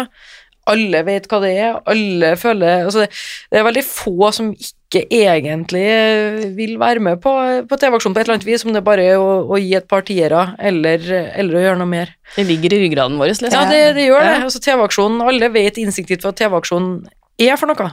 alle 0.71 1.03
vet 1.11 1.27
hva 1.27 1.43
det 1.43 1.53
er, 1.59 1.79
alle 1.91 2.35
føler 2.39 2.85
altså 2.85 3.03
det, 3.03 3.11
det 3.51 3.59
er 3.59 3.67
veldig 3.67 3.83
få 3.89 4.31
som 4.39 4.53
ikke 4.55 4.78
egentlig 4.97 6.55
vil 6.57 6.77
være 6.81 6.99
med 6.99 7.19
på, 7.21 7.31
på 7.69 7.77
TV-aksjon 7.77 8.13
på 8.15 8.19
et 8.19 8.25
eller 8.25 8.37
annet 8.39 8.47
vis, 8.47 8.65
om 8.65 8.73
det 8.73 8.81
bare 8.83 9.03
er 9.13 9.17
å, 9.21 9.45
å 9.45 9.59
gi 9.61 9.75
et 9.77 9.85
par 9.87 10.01
tiere 10.07 10.55
eller, 10.57 11.03
eller 11.37 11.59
å 11.59 11.61
gjøre 11.61 11.77
noe 11.83 11.91
mer. 11.91 12.15
Det 12.35 12.45
ligger 12.49 12.73
i 12.73 12.79
ryggraden 12.87 13.19
vår, 13.21 13.29
liksom. 13.35 13.53
Ja, 13.53 13.67
det, 13.69 13.93
det 13.99 14.07
gjør 14.09 14.19
det. 14.25 14.33
Altså 14.47 14.59
TV-aksjonen, 14.65 15.21
Alle 15.29 15.49
vet 15.53 15.77
instinktivt 15.77 16.25
hva 16.25 16.33
TV-aksjonen 16.33 17.03
er 17.39 17.55
for 17.61 17.69
noe. 17.71 17.91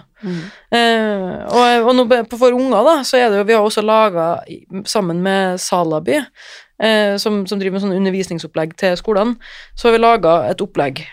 Eh, 0.74 1.34
og, 1.52 1.90
og 1.92 2.14
på- 2.32 2.38
for 2.40 2.56
unger, 2.56 2.80
da, 2.88 2.96
så 3.06 3.20
er 3.20 3.28
det 3.30 3.38
jo 3.42 3.44
Vi 3.46 3.54
har 3.54 3.62
også 3.68 3.84
laga, 3.84 4.24
sammen 4.88 5.20
med 5.22 5.60
Salaby, 5.62 6.16
eh, 6.82 7.14
som, 7.22 7.44
som 7.46 7.60
driver 7.60 7.76
med 7.78 7.84
sånn 7.84 7.94
undervisningsopplegg 8.00 8.74
til 8.80 8.96
skolene, 8.98 9.36
så 9.76 9.88
har 9.88 9.94
vi 9.98 10.02
laga 10.02 10.38
et 10.50 10.64
opplegg. 10.64 11.04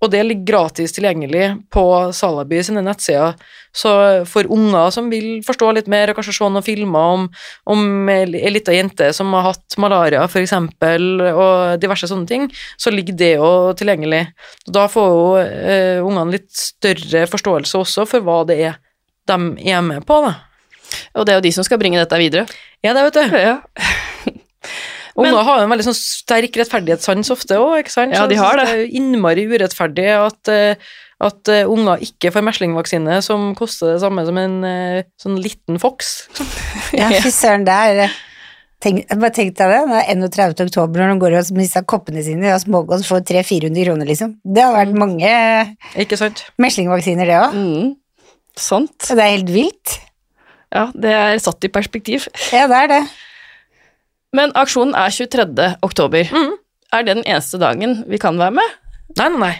Og 0.00 0.08
det 0.12 0.22
ligger 0.24 0.48
gratis 0.48 0.94
tilgjengelig 0.96 1.50
på 1.72 1.84
Salaby 2.16 2.62
sine 2.64 2.80
nettsider. 2.84 3.36
Så 3.76 3.90
for 4.28 4.48
unger 4.50 4.88
som 4.94 5.10
vil 5.12 5.42
forstå 5.44 5.70
litt 5.76 5.90
mer, 5.92 6.10
og 6.10 6.16
kanskje 6.16 6.34
se 6.38 6.48
noen 6.48 6.64
filmer 6.64 7.16
om, 7.16 7.26
om 7.68 8.10
ei 8.12 8.24
lita 8.52 8.72
jente 8.74 9.10
som 9.16 9.32
har 9.36 9.50
hatt 9.50 9.76
malaria, 9.82 10.24
eksempel, 10.24 11.10
og 11.30 11.82
diverse 11.82 12.08
sånne 12.08 12.30
ting, 12.30 12.48
så 12.80 12.92
ligger 12.94 13.18
det 13.20 13.32
jo 13.34 13.50
tilgjengelig. 13.76 14.24
Da 14.72 14.86
får 14.90 15.10
jo 15.12 15.26
eh, 15.44 15.98
ungene 16.00 16.38
litt 16.38 16.48
større 16.56 17.26
forståelse 17.30 17.84
også 17.84 18.08
for 18.08 18.24
hva 18.24 18.42
det 18.48 18.60
er 18.70 18.80
de 19.30 19.70
er 19.70 19.82
med 19.84 20.06
på, 20.08 20.16
da. 20.24 20.32
Og 21.14 21.26
det 21.26 21.34
er 21.34 21.38
jo 21.38 21.44
de 21.44 21.52
som 21.54 21.66
skal 21.66 21.78
bringe 21.78 22.00
dette 22.00 22.18
videre. 22.18 22.48
Ja, 22.82 22.96
det 22.96 23.04
vet 23.10 23.20
du. 23.20 23.36
Ja, 23.38 23.60
Unger 25.18 25.42
har 25.46 25.62
en 25.64 25.70
veldig 25.72 25.86
sånn 25.88 25.96
sterk 25.98 26.56
rettferdighetssans 26.60 27.30
ofte 27.34 27.58
òg, 27.58 27.80
ikke 27.82 27.92
sant? 27.94 28.14
Ja, 28.14 28.26
de 28.30 28.38
har 28.38 28.58
det. 28.60 28.66
det 28.66 28.74
er 28.74 28.82
jo 28.84 28.98
innmari 29.00 29.46
urettferdig 29.50 30.06
at, 30.14 30.50
eh, 30.52 30.90
at 31.20 31.50
eh, 31.52 31.68
unger 31.68 32.02
ikke 32.06 32.30
får 32.34 32.44
meslingvaksine, 32.46 33.20
som 33.26 33.50
koster 33.58 33.94
det 33.94 34.00
samme 34.04 34.24
som 34.28 34.38
en 34.40 34.58
eh, 34.64 35.04
sånn 35.20 35.38
liten 35.42 35.80
foks. 35.82 36.28
Ja, 37.00 37.08
fy 37.22 37.30
søren, 37.30 37.62
det 37.68 37.74
er 37.74 38.12
tenk, 38.82 39.04
Bare 39.12 39.30
tenk 39.34 39.54
deg 39.58 39.70
det, 39.70 39.80
det 39.90 39.98
er 40.00 40.20
31. 40.26 40.64
oktober 40.66 41.02
når 41.04 41.12
de 41.12 41.22
går 41.22 41.36
og 41.38 41.50
mister 41.58 41.84
koppene 41.86 42.22
sine 42.26 42.50
og 42.54 42.62
smågodt 42.64 43.06
får 43.06 43.22
300-400 43.28 43.86
kroner, 43.86 44.08
liksom. 44.10 44.36
Det 44.42 44.64
har 44.64 44.74
vært 44.74 44.96
mange 44.98 45.32
Ikke 46.00 46.18
sant? 46.18 46.44
meslingvaksiner, 46.62 47.28
det 47.30 47.40
òg. 47.40 47.58
mm. 47.58 47.90
Sant. 48.60 49.06
Det 49.06 49.22
er 49.22 49.36
helt 49.36 49.50
vilt. 49.54 49.92
Ja, 50.74 50.88
det 50.94 51.12
er 51.14 51.38
satt 51.42 51.64
i 51.64 51.70
perspektiv. 51.72 52.26
Ja, 52.52 52.66
det 52.70 52.80
er 52.84 52.88
det. 52.90 53.02
Men 54.36 54.54
aksjonen 54.58 54.94
er 54.94 55.10
23. 55.10 55.68
oktober. 55.86 56.30
Mm. 56.30 56.56
Er 56.94 57.06
det 57.06 57.16
den 57.18 57.26
eneste 57.26 57.58
dagen 57.62 58.00
vi 58.10 58.18
kan 58.22 58.38
være 58.38 58.56
med? 58.58 58.76
Nei, 59.18 59.28
nei, 59.34 59.40
nei. 59.42 59.54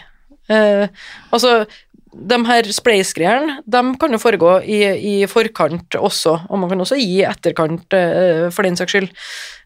Eh, 0.51 0.87
altså, 1.31 1.65
de 2.11 2.37
her 2.47 2.67
spleisgreiene, 2.75 3.59
de 3.63 3.81
kan 3.99 4.15
jo 4.15 4.19
foregå 4.19 4.57
i, 4.67 4.79
i 5.11 5.13
forkant 5.31 5.95
også, 5.95 6.37
og 6.49 6.59
man 6.59 6.71
kan 6.71 6.83
også 6.83 6.99
gi 6.99 7.21
i 7.21 7.27
etterkant 7.27 7.95
eh, 7.95 8.47
for 8.51 8.67
den 8.67 8.79
saks 8.79 8.95
skyld. 8.95 9.11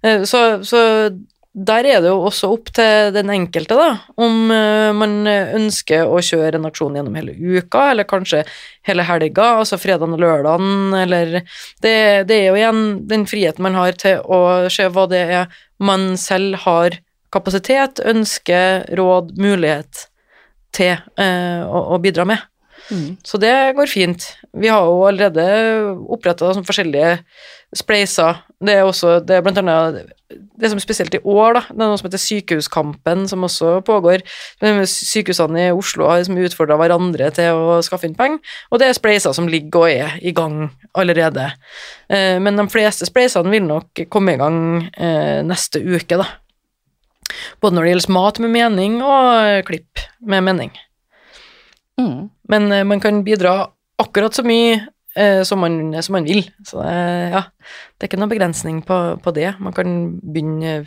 Eh, 0.05 0.25
så, 0.29 0.43
så 0.65 0.81
der 1.55 1.87
er 1.87 2.01
det 2.03 2.09
jo 2.11 2.25
også 2.27 2.49
opp 2.51 2.69
til 2.75 3.13
den 3.15 3.29
enkelte, 3.31 3.77
da, 3.79 3.89
om 4.19 4.51
eh, 4.51 4.91
man 4.97 5.13
ønsker 5.29 6.03
å 6.03 6.19
kjøre 6.19 6.59
en 6.59 6.67
aksjon 6.67 6.97
gjennom 6.97 7.15
hele 7.15 7.35
uka, 7.35 7.91
eller 7.93 8.07
kanskje 8.09 8.43
hele 8.87 9.05
helga, 9.07 9.53
altså 9.61 9.79
fredagen 9.79 10.17
og 10.17 10.23
lørdagen, 10.23 10.91
eller 10.99 11.37
det, 11.83 11.95
det 12.27 12.39
er 12.41 12.49
jo 12.49 12.57
igjen 12.59 12.83
den 13.07 13.23
friheten 13.29 13.63
man 13.63 13.79
har 13.79 13.95
til 14.01 14.19
å 14.25 14.41
se 14.73 14.89
hva 14.91 15.07
det 15.11 15.23
er 15.39 15.61
man 15.79 16.13
selv 16.19 16.59
har 16.65 16.99
kapasitet, 17.35 18.03
ønske, 18.03 18.59
råd, 18.95 19.33
mulighet 19.39 20.05
til 20.75 20.93
eh, 20.95 21.63
å, 21.63 21.87
å 21.95 22.01
bidra 22.03 22.27
med. 22.27 22.43
Så 23.25 23.39
det 23.41 23.75
går 23.77 23.89
fint. 23.91 24.25
Vi 24.53 24.67
har 24.71 24.85
jo 24.85 25.05
allerede 25.07 25.45
oppretta 26.11 26.53
forskjellige 26.53 27.19
spleiser. 27.75 28.43
Det 28.61 28.75
er 28.77 28.85
også 28.87 29.19
det 29.25 29.37
er 29.37 29.45
blant 29.45 29.57
annet 29.57 30.05
det 30.29 30.71
som 30.71 30.79
er 30.79 30.83
spesielt 30.83 31.13
i 31.13 31.21
år, 31.21 31.57
da, 31.57 31.61
det 31.69 31.83
er 31.83 31.89
noe 31.91 31.99
som 31.99 32.07
heter 32.07 32.21
Sykehuskampen, 32.21 33.25
som 33.29 33.43
også 33.45 33.75
pågår. 33.85 34.23
Sykehusene 34.89 35.67
i 35.67 35.73
Oslo 35.75 36.07
har 36.09 36.21
liksom 36.21 36.39
utfordra 36.41 36.77
hverandre 36.79 37.29
til 37.35 37.59
å 37.59 37.77
skaffe 37.85 38.07
inn 38.09 38.15
penger, 38.17 38.39
og 38.71 38.81
det 38.81 38.89
er 38.89 38.97
spleiser 38.97 39.35
som 39.37 39.49
ligger 39.51 39.85
og 39.85 39.91
er 39.91 40.15
i 40.25 40.33
gang 40.35 40.71
allerede. 40.97 41.51
Eh, 42.09 42.39
Men 42.39 42.57
de 42.57 42.67
fleste 42.71 43.05
spleisene 43.05 43.53
vil 43.53 43.67
nok 43.67 44.05
komme 44.09 44.33
i 44.33 44.41
gang 44.41 44.57
eh, 44.97 45.43
neste 45.45 45.83
uke, 45.83 46.17
da. 46.17 46.25
Både 47.61 47.75
når 47.75 47.85
det 47.85 47.93
gjelder 47.93 48.15
mat 48.17 48.39
med 48.39 48.53
mening 48.53 48.99
og 49.03 49.65
klipp 49.69 50.05
med 50.21 50.45
mening. 50.45 50.73
Mm. 52.01 52.29
Men 52.51 52.71
eh, 52.71 52.83
man 52.83 53.01
kan 53.03 53.23
bidra 53.23 53.67
akkurat 54.01 54.35
så 54.35 54.43
mye 54.43 54.79
eh, 55.15 55.41
som, 55.43 55.59
man, 55.59 56.03
som 56.03 56.17
man 56.17 56.27
vil. 56.27 56.43
Så 56.67 56.81
eh, 56.83 57.35
ja, 57.35 57.43
det 57.95 58.05
er 58.05 58.11
ikke 58.11 58.19
noen 58.21 58.33
begrensning 58.33 58.81
på, 58.85 58.99
på 59.23 59.35
det. 59.35 59.53
Man 59.63 59.75
kan 59.75 59.93
begynne 60.21 60.81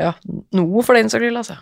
ja, 0.00 0.14
nå 0.56 0.66
for 0.82 0.98
den 0.98 1.12
saks 1.12 1.24
skyld, 1.24 1.42
altså. 1.42 1.60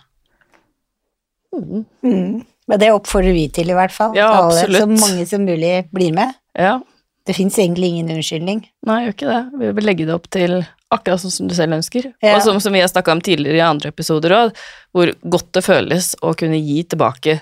Mm. 1.57 1.85
Mm. 2.07 2.41
Men 2.71 2.79
det 2.79 2.93
oppfordrer 2.95 3.35
vi 3.35 3.49
til, 3.53 3.73
i 3.73 3.77
hvert 3.77 3.95
fall. 3.95 4.15
Ja, 4.19 4.31
Alle, 4.45 4.67
så 4.71 4.87
mange 4.87 5.27
som 5.27 5.43
mulig 5.47 5.75
blir 5.91 6.15
med. 6.15 6.37
Ja. 6.55 6.79
Det 7.27 7.35
fins 7.37 7.59
egentlig 7.59 7.91
ingen 7.91 8.13
unnskyldning. 8.15 8.63
Nei, 8.87 9.01
gjør 9.05 9.17
ikke 9.17 9.31
det. 9.31 9.41
Vi 9.61 9.73
vil 9.77 9.87
legge 9.87 10.07
det 10.07 10.15
opp 10.15 10.29
til 10.33 10.61
akkurat 10.91 11.23
sånn 11.23 11.35
som 11.35 11.51
du 11.51 11.55
selv 11.55 11.77
ønsker. 11.77 12.09
Ja. 12.23 12.37
Og 12.37 12.45
som, 12.47 12.59
som 12.63 12.75
vi 12.75 12.83
har 12.83 12.91
snakka 12.91 13.13
om 13.15 13.23
tidligere 13.23 13.61
i 13.61 13.67
andre 13.67 13.93
episoder 13.93 14.35
òg, 14.35 14.63
hvor 14.95 15.13
godt 15.35 15.51
det 15.59 15.65
føles 15.67 16.13
å 16.27 16.33
kunne 16.39 16.59
gi 16.59 16.81
tilbake 16.91 17.37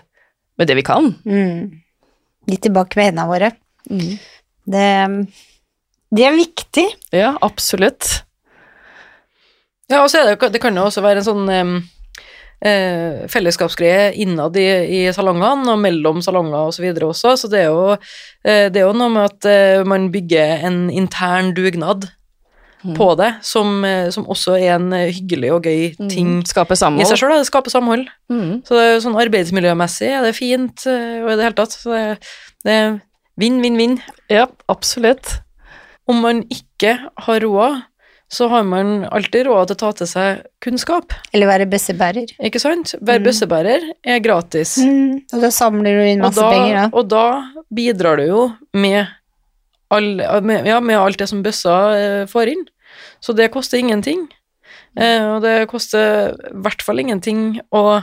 med 0.58 0.70
det 0.70 0.78
vi 0.78 0.86
kan. 0.86 1.12
Mm. 1.24 1.80
Litt 2.48 2.64
tilbake 2.66 2.98
med 2.98 3.10
hendene 3.10 3.28
våre. 3.30 3.52
Mm. 3.90 4.16
Det, 4.68 4.88
det 6.14 6.24
er 6.26 6.36
viktig. 6.36 6.88
Ja, 7.14 7.36
absolutt. 7.44 8.24
Ja, 9.88 10.02
og 10.02 10.10
så 10.12 10.20
er 10.20 10.34
det, 10.34 10.50
det 10.52 10.60
kan 10.60 10.76
jo 10.76 10.84
også 10.88 11.04
være 11.04 11.22
en 11.22 11.28
sånn 11.28 11.48
um, 11.48 11.78
uh, 12.60 13.24
fellesskapsgreie 13.32 14.10
innad 14.20 14.58
i, 14.60 14.66
i 14.98 15.00
salongene 15.16 15.72
og 15.72 15.80
mellom 15.80 16.20
salonger 16.24 16.68
og 16.68 16.74
så 16.76 16.84
videre 16.84 17.08
også, 17.08 17.32
så 17.40 17.48
det 17.48 17.62
er 17.62 17.70
jo, 17.70 17.96
uh, 17.96 18.66
det 18.68 18.82
er 18.82 18.84
jo 18.84 18.92
noe 18.96 19.14
med 19.14 19.30
at 19.30 19.48
uh, 19.48 19.88
man 19.88 20.10
bygger 20.12 20.66
en 20.68 20.86
intern 20.92 21.54
dugnad 21.56 22.10
Mm. 22.84 22.94
på 22.94 23.16
det, 23.18 23.34
som, 23.42 23.84
eh, 23.84 24.08
som 24.14 24.24
også 24.30 24.52
er 24.60 24.76
en 24.76 24.92
eh, 24.92 25.08
hyggelig 25.10 25.50
og 25.52 25.64
gøy 25.64 25.96
ting 26.08 26.28
Mm. 26.38 26.44
Skape 26.46 26.72
i 26.72 26.76
seg 26.76 26.84
samhold. 26.86 27.18
sjøl. 27.18 27.36
Det 27.38 27.46
skaper 27.50 27.70
samhold. 27.70 28.06
Mm. 28.30 28.62
Så 28.62 28.68
det 28.78 28.84
er 28.86 29.00
sånn 29.02 29.18
arbeidsmiljømessig 29.18 30.08
er 30.08 30.22
det 30.22 30.34
fint, 30.36 30.86
eh, 30.86 31.22
og 31.24 31.32
i 31.32 31.36
det 31.36 31.44
hele 31.48 31.58
tatt. 31.58 31.70
Så 31.74 31.90
det, 31.90 32.18
det 32.64 32.72
er 32.72 33.00
vinn, 33.36 33.60
vinn, 33.62 33.76
vinn. 33.76 34.00
Ja, 34.30 34.46
absolutt. 34.68 35.40
Om 36.08 36.20
man 36.22 36.44
ikke 36.48 36.98
har 37.26 37.40
råd, 37.40 37.82
så 38.30 38.48
har 38.48 38.62
man 38.62 39.04
alltid 39.10 39.46
råd 39.48 39.66
til 39.68 39.74
å 39.76 39.78
ta 39.80 39.90
til 39.92 40.06
seg 40.06 40.42
kunnskap, 40.60 41.12
Eller 41.32 41.46
være 41.48 41.66
bøssebærer. 41.66 42.28
ikke 42.44 42.60
sant? 42.60 42.94
Være 43.00 43.18
Mm. 43.20 43.24
bøssebærer 43.26 43.80
er 44.04 44.18
gratis. 44.20 44.76
Mm. 44.78 45.22
Og 45.32 45.40
da 45.40 45.48
samler 45.48 45.96
du 45.98 46.04
inn 46.12 46.20
Og 46.22 46.28
masse 46.30 46.40
da, 46.40 46.50
penger, 46.50 46.74
da. 46.74 46.90
og 46.92 47.08
da 47.08 47.24
bidrar 47.74 48.16
du 48.18 48.26
jo 48.26 48.52
med, 48.74 49.08
all, 49.94 50.42
med, 50.44 50.66
ja, 50.68 50.80
med 50.80 50.98
alt 50.98 51.20
det 51.20 51.28
som 51.30 51.42
bøssa 51.44 51.76
eh, 51.96 52.24
får 52.30 52.52
inn. 52.52 52.64
Så 53.24 53.34
det 53.36 53.50
koster 53.54 53.80
ingenting. 53.80 54.26
Eh, 54.98 55.24
og 55.34 55.42
det 55.44 55.68
koster 55.70 56.34
i 56.50 56.54
hvert 56.64 56.84
fall 56.84 57.02
ingenting 57.02 57.60
å 57.74 58.00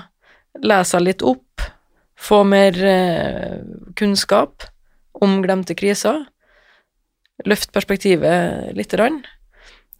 lese 0.64 0.96
seg 0.96 1.06
litt 1.06 1.26
opp, 1.26 1.64
få 2.16 2.44
mer 2.48 2.78
eh, 2.80 3.60
kunnskap 4.00 4.68
om 5.24 5.42
glemte 5.44 5.76
kriser, 5.78 6.26
løfte 7.46 7.76
perspektivet 7.76 8.76
lite 8.76 8.98
grann. 9.00 9.22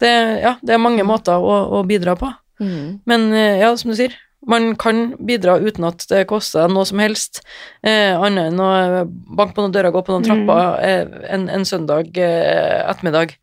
Det, 0.00 0.12
ja, 0.42 0.56
det 0.60 0.74
er 0.76 0.82
mange 0.82 1.04
måter 1.08 1.40
å, 1.40 1.60
å 1.78 1.84
bidra 1.88 2.16
på. 2.20 2.28
Mm. 2.60 3.00
Men 3.08 3.30
ja, 3.32 3.70
som 3.76 3.92
du 3.92 3.96
sier, 3.96 4.12
man 4.46 4.74
kan 4.78 5.10
bidra 5.26 5.56
uten 5.58 5.88
at 5.88 6.04
det 6.10 6.26
koster 6.30 6.70
noe 6.70 6.86
som 6.86 7.02
helst, 7.02 7.42
eh, 7.82 8.14
annet 8.14 8.52
enn 8.52 8.62
å 8.62 8.70
banke 9.06 9.56
på 9.56 9.64
noen 9.64 9.74
dører, 9.74 9.94
gå 9.94 10.02
på 10.06 10.14
noen 10.14 10.26
trapper 10.26 10.78
eh, 10.86 11.18
en, 11.34 11.48
en 11.50 11.66
søndag 11.66 12.14
eh, 12.14 12.78
ettermiddag. 12.86 13.34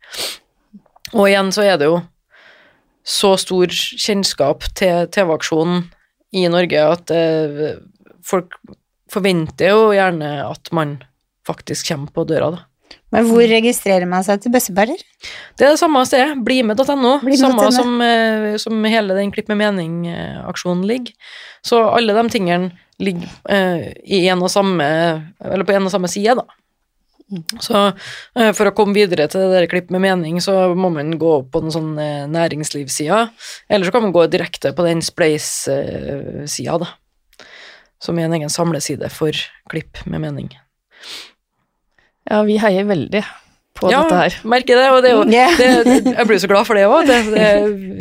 Og 1.12 1.28
igjen 1.28 1.52
så 1.54 1.66
er 1.68 1.78
det 1.80 1.90
jo 1.90 2.00
så 3.04 3.34
stor 3.36 3.68
kjennskap 3.68 4.64
til 4.78 5.10
TV-aksjonen 5.12 5.84
i 6.34 6.46
Norge 6.50 6.86
at 6.96 7.12
eh, 7.14 7.74
folk 8.24 8.56
forventer 9.12 9.74
jo 9.74 9.90
gjerne 9.94 10.38
at 10.48 10.72
man 10.74 11.02
faktisk 11.46 11.92
kommer 11.92 12.14
på 12.14 12.24
døra, 12.28 12.54
da. 12.56 12.64
Men 13.14 13.28
hvor 13.30 13.44
registrerer 13.46 14.08
man 14.10 14.24
seg 14.26 14.42
til 14.42 14.52
bøssebærer? 14.54 15.02
Det 15.54 15.66
er 15.66 15.76
det 15.76 15.80
samme 15.80 16.02
stedet, 16.08 16.34
blime.no. 16.46 17.18
Blimed.no. 17.22 17.38
samme 17.38 17.68
som, 17.76 17.94
eh, 18.02 18.48
som 18.60 18.88
hele 18.90 19.14
den 19.14 19.30
Klipp 19.34 19.52
med 19.52 19.60
mening-aksjonen 19.62 20.82
ligger. 20.88 21.14
Så 21.64 21.78
alle 21.94 22.16
de 22.16 22.26
tingene 22.34 22.72
ligger 23.02 23.30
eh, 23.50 23.92
i 24.04 24.24
en 24.30 24.42
og 24.42 24.50
samme, 24.52 24.84
eller 25.42 25.66
på 25.66 25.76
en 25.76 25.86
og 25.86 25.94
samme 25.94 26.10
side, 26.10 26.34
da. 26.42 26.46
Så 27.62 27.78
eh, 27.88 28.50
for 28.54 28.68
å 28.68 28.74
komme 28.76 28.96
videre 28.96 29.26
til 29.30 29.46
det 29.46 29.54
der 29.54 29.68
Klipp 29.70 29.92
med 29.94 30.04
mening, 30.04 30.40
så 30.44 30.74
må 30.76 30.90
man 30.92 31.14
gå 31.20 31.36
på 31.50 31.62
den 31.64 31.74
sånn 31.74 31.94
eh, 32.00 32.26
næringslivssida, 32.30 33.22
eller 33.68 33.88
så 33.88 33.94
kan 33.94 34.04
man 34.06 34.14
gå 34.14 34.26
direkte 34.32 34.74
på 34.76 34.86
den 34.86 35.02
Spleis-sida, 35.04 36.78
da. 36.82 36.92
Som 38.02 38.18
er 38.18 38.28
en 38.28 38.36
egen 38.36 38.52
samleside 38.52 39.08
for 39.12 39.38
Klipp 39.72 40.02
med 40.04 40.26
mening. 40.26 40.52
Ja, 42.30 42.42
vi 42.46 42.58
heier 42.60 42.86
veldig 42.88 43.24
på 43.74 43.90
ja, 43.90 44.04
dette 44.04 44.18
her. 44.18 44.34
Ja, 44.38 44.48
merker 44.52 44.78
det, 44.78 44.84
og 44.94 45.00
det 45.02 45.10
er 45.10 45.16
jo 45.16 45.22
yeah. 45.26 45.54
det, 45.58 45.68
det, 45.86 46.12
jeg 46.14 46.28
blir 46.28 46.40
så 46.40 46.50
glad 46.50 46.66
for 46.68 46.78
det 46.78 46.84
òg. 46.86 47.08
Det, 47.08 47.16
det 47.34 47.46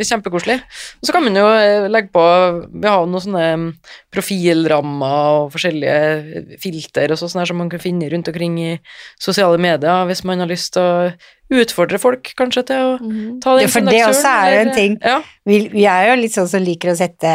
er 0.04 0.10
kjempekoselig. 0.10 0.58
Og 1.02 1.10
så 1.10 1.16
kan 1.16 1.26
man 1.26 1.40
jo 1.40 1.46
eh, 1.50 1.88
legge 1.90 2.12
på 2.14 2.26
Vi 2.70 2.86
har 2.86 3.08
noen 3.10 3.24
sånne 3.24 3.46
mm, 3.58 3.66
profilrammer 4.14 5.40
og 5.40 5.56
forskjellige 5.56 6.60
filter 6.62 7.16
og 7.16 7.22
sånn 7.22 7.42
her 7.42 7.50
som 7.50 7.60
man 7.64 7.72
kan 7.74 7.82
finne 7.82 8.10
rundt 8.14 8.30
omkring 8.30 8.60
i 8.62 8.76
sosiale 9.22 9.58
medier 9.62 10.06
hvis 10.10 10.22
man 10.30 10.46
har 10.46 10.52
lyst 10.52 10.76
til 10.78 10.86
å 10.86 11.64
utfordre 11.64 12.00
folk, 12.02 12.32
kanskje, 12.38 12.64
til 12.70 12.86
å 12.86 12.94
ta 13.42 13.58
den 13.58 13.66
Ja, 13.66 13.74
for 13.74 13.90
det 13.90 14.06
også 14.06 14.30
er 14.30 14.54
jo 14.54 14.62
en 14.62 14.74
ting. 14.78 14.96
Ja. 15.02 15.20
Vi, 15.50 15.60
vi 15.74 15.90
er 15.90 16.12
jo 16.12 16.22
litt 16.22 16.38
sånn 16.38 16.50
som 16.50 16.64
liker 16.66 16.94
å 16.94 16.98
sette 16.98 17.34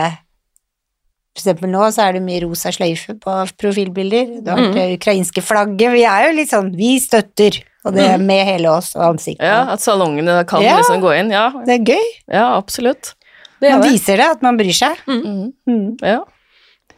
For 1.38 1.44
eksempel 1.46 1.70
nå 1.70 1.84
så 1.94 2.08
er 2.08 2.16
det 2.16 2.22
mye 2.26 2.42
rosa 2.42 2.72
sløyfe 2.74 3.14
på 3.22 3.34
profilbilder. 3.62 4.40
Du 4.42 4.50
har 4.50 4.58
mm. 4.58 4.72
det 4.74 4.86
ukrainske 4.98 5.42
flagget. 5.46 5.92
Vi 5.94 6.02
er 6.02 6.24
jo 6.26 6.32
litt 6.34 6.50
sånn 6.50 6.72
Vi 6.74 6.96
støtter, 6.98 7.60
og 7.86 7.94
det 7.94 8.08
er 8.10 8.18
med 8.18 8.42
hele 8.48 8.72
oss 8.72 8.90
og 8.98 9.04
ansiktet. 9.12 9.46
Ja, 9.46 9.60
at 9.70 9.84
salongene 9.84 10.40
kan 10.50 10.64
Ja. 10.66 10.80
liksom 10.80 10.98
gå 11.04 11.12
inn. 11.20 11.30
Ja, 11.30 11.52
Det 11.64 11.78
er 11.78 11.94
gøy. 11.94 12.08
ja 12.34 12.56
absolutt. 12.56 13.14
Det 13.60 13.70
Man 13.70 13.82
det. 13.82 13.92
viser 13.92 14.16
det, 14.18 14.26
at 14.34 14.42
man 14.42 14.58
bryr 14.58 14.74
seg. 14.74 14.98
Mm. 15.06 15.52
Mm. 15.66 15.96
Ja. 16.02 16.20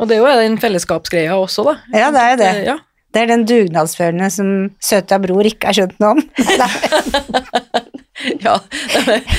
Og 0.01 0.09
det 0.09 0.17
er 0.17 0.25
jo 0.25 0.41
den 0.41 0.57
fellesskapsgreia 0.61 1.37
også, 1.37 1.65
da. 1.65 1.77
Ja, 1.93 2.11
det 2.11 2.21
er 2.21 2.31
jo 2.31 2.37
det. 2.41 2.67
Ja. 2.67 2.79
Det 3.13 3.23
er 3.23 3.27
den 3.27 3.45
dugnadsfølende 3.45 4.31
som 4.31 4.51
søta 4.81 5.19
bror 5.21 5.45
ikke 5.45 5.67
har 5.67 5.77
skjønt 5.77 5.99
noe 6.01 6.17
om. 6.17 6.21
Ja, 8.45 8.57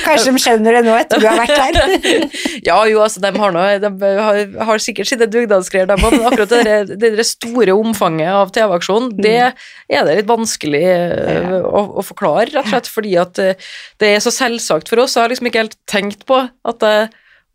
Kanskje 0.05 0.31
de 0.33 0.41
skjønner 0.41 0.77
det 0.77 0.81
nå 0.85 0.93
etter 0.97 1.21
du 1.21 1.27
har 1.27 1.37
vært 1.37 1.53
her. 1.59 2.25
ja 2.69 2.77
jo, 2.89 3.01
altså, 3.03 3.21
de 3.23 3.31
har, 3.43 3.53
noe, 3.55 3.77
de 3.83 4.11
har, 4.25 4.39
har 4.69 4.83
sikkert 4.83 5.09
sine 5.11 5.27
dugnadsgreier, 5.29 5.89
de 5.89 5.97
òg, 5.97 6.15
men 6.15 6.27
akkurat 6.29 6.53
det, 6.53 6.75
der- 6.95 7.17
det 7.19 7.27
store 7.27 7.75
omfanget 7.77 8.31
av 8.33 8.53
TV-aksjonen, 8.55 9.13
det 9.21 9.35
er 9.51 10.07
det 10.07 10.17
litt 10.21 10.29
vanskelig 10.31 10.81
ja. 10.81 11.61
å, 11.61 11.85
å 12.01 12.05
forklare, 12.05 12.49
rett 12.49 12.63
og 12.63 12.71
slett, 12.73 12.89
fordi 12.91 13.15
at 13.21 13.41
eh, 13.43 13.71
det 14.01 14.13
er 14.15 14.23
så 14.23 14.33
selvsagt 14.33 14.91
for 14.91 15.03
oss. 15.03 15.17
Jeg 15.17 15.25
har 15.25 15.33
liksom 15.33 15.49
ikke 15.51 15.65
helt 15.65 15.77
tenkt 15.89 16.25
på 16.29 16.41
at 16.47 16.85
jeg 16.87 17.09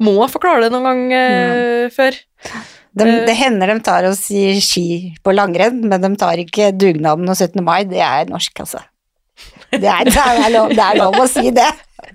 må 0.07 0.19
forklare 0.29 0.67
det 0.67 0.75
noen 0.75 0.87
gang 0.87 1.05
eh, 1.17 1.87
før. 1.95 2.19
De, 2.97 3.05
det 3.29 3.35
hender 3.37 3.69
de 3.75 3.81
tar 3.85 4.07
oss 4.09 4.23
i 4.33 4.57
ski 4.65 5.17
på 5.25 5.35
langrenn, 5.37 5.83
men 5.85 6.01
de 6.05 6.11
tar 6.21 6.41
ikke 6.41 6.71
dugnaden 6.77 7.29
og 7.29 7.37
17. 7.37 7.61
mai. 7.65 7.83
Det 7.89 8.01
er 8.01 8.31
norsk, 8.31 8.63
altså. 8.65 8.81
Det 9.83 9.91
er, 9.93 10.05
det 10.09 10.17
er, 10.17 10.51
lov, 10.55 10.71
det 10.73 10.85
er 10.85 10.97
lov 11.01 11.19
å 11.21 11.27
si 11.31 11.51
det. 11.55 11.71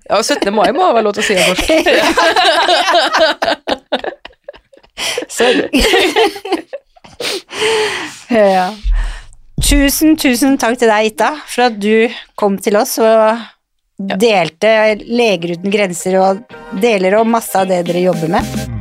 Ja, 0.10 0.22
17. 0.22 0.52
mai 0.54 0.72
må 0.76 0.92
være 0.94 1.06
lov 1.06 1.14
til 1.18 1.24
å 1.24 1.28
si 1.28 1.36
først. 1.40 1.66
Sorry. 5.38 5.70
ja. 8.56 8.68
Tusen, 9.62 10.18
tusen 10.18 10.58
takk 10.62 10.80
til 10.82 10.90
deg, 10.90 11.12
Ita, 11.14 11.32
for 11.48 11.70
at 11.70 11.80
du 11.82 12.10
kom 12.40 12.58
til 12.62 12.78
oss 12.82 12.98
og 13.02 13.38
delte 14.02 14.98
Leger 15.06 15.56
uten 15.58 15.74
grenser 15.74 16.18
og 16.22 16.46
deler 16.82 17.20
om 17.22 17.36
masse 17.38 17.58
av 17.58 17.70
det 17.70 17.84
dere 17.90 18.08
jobber 18.10 18.38
med. 18.40 18.81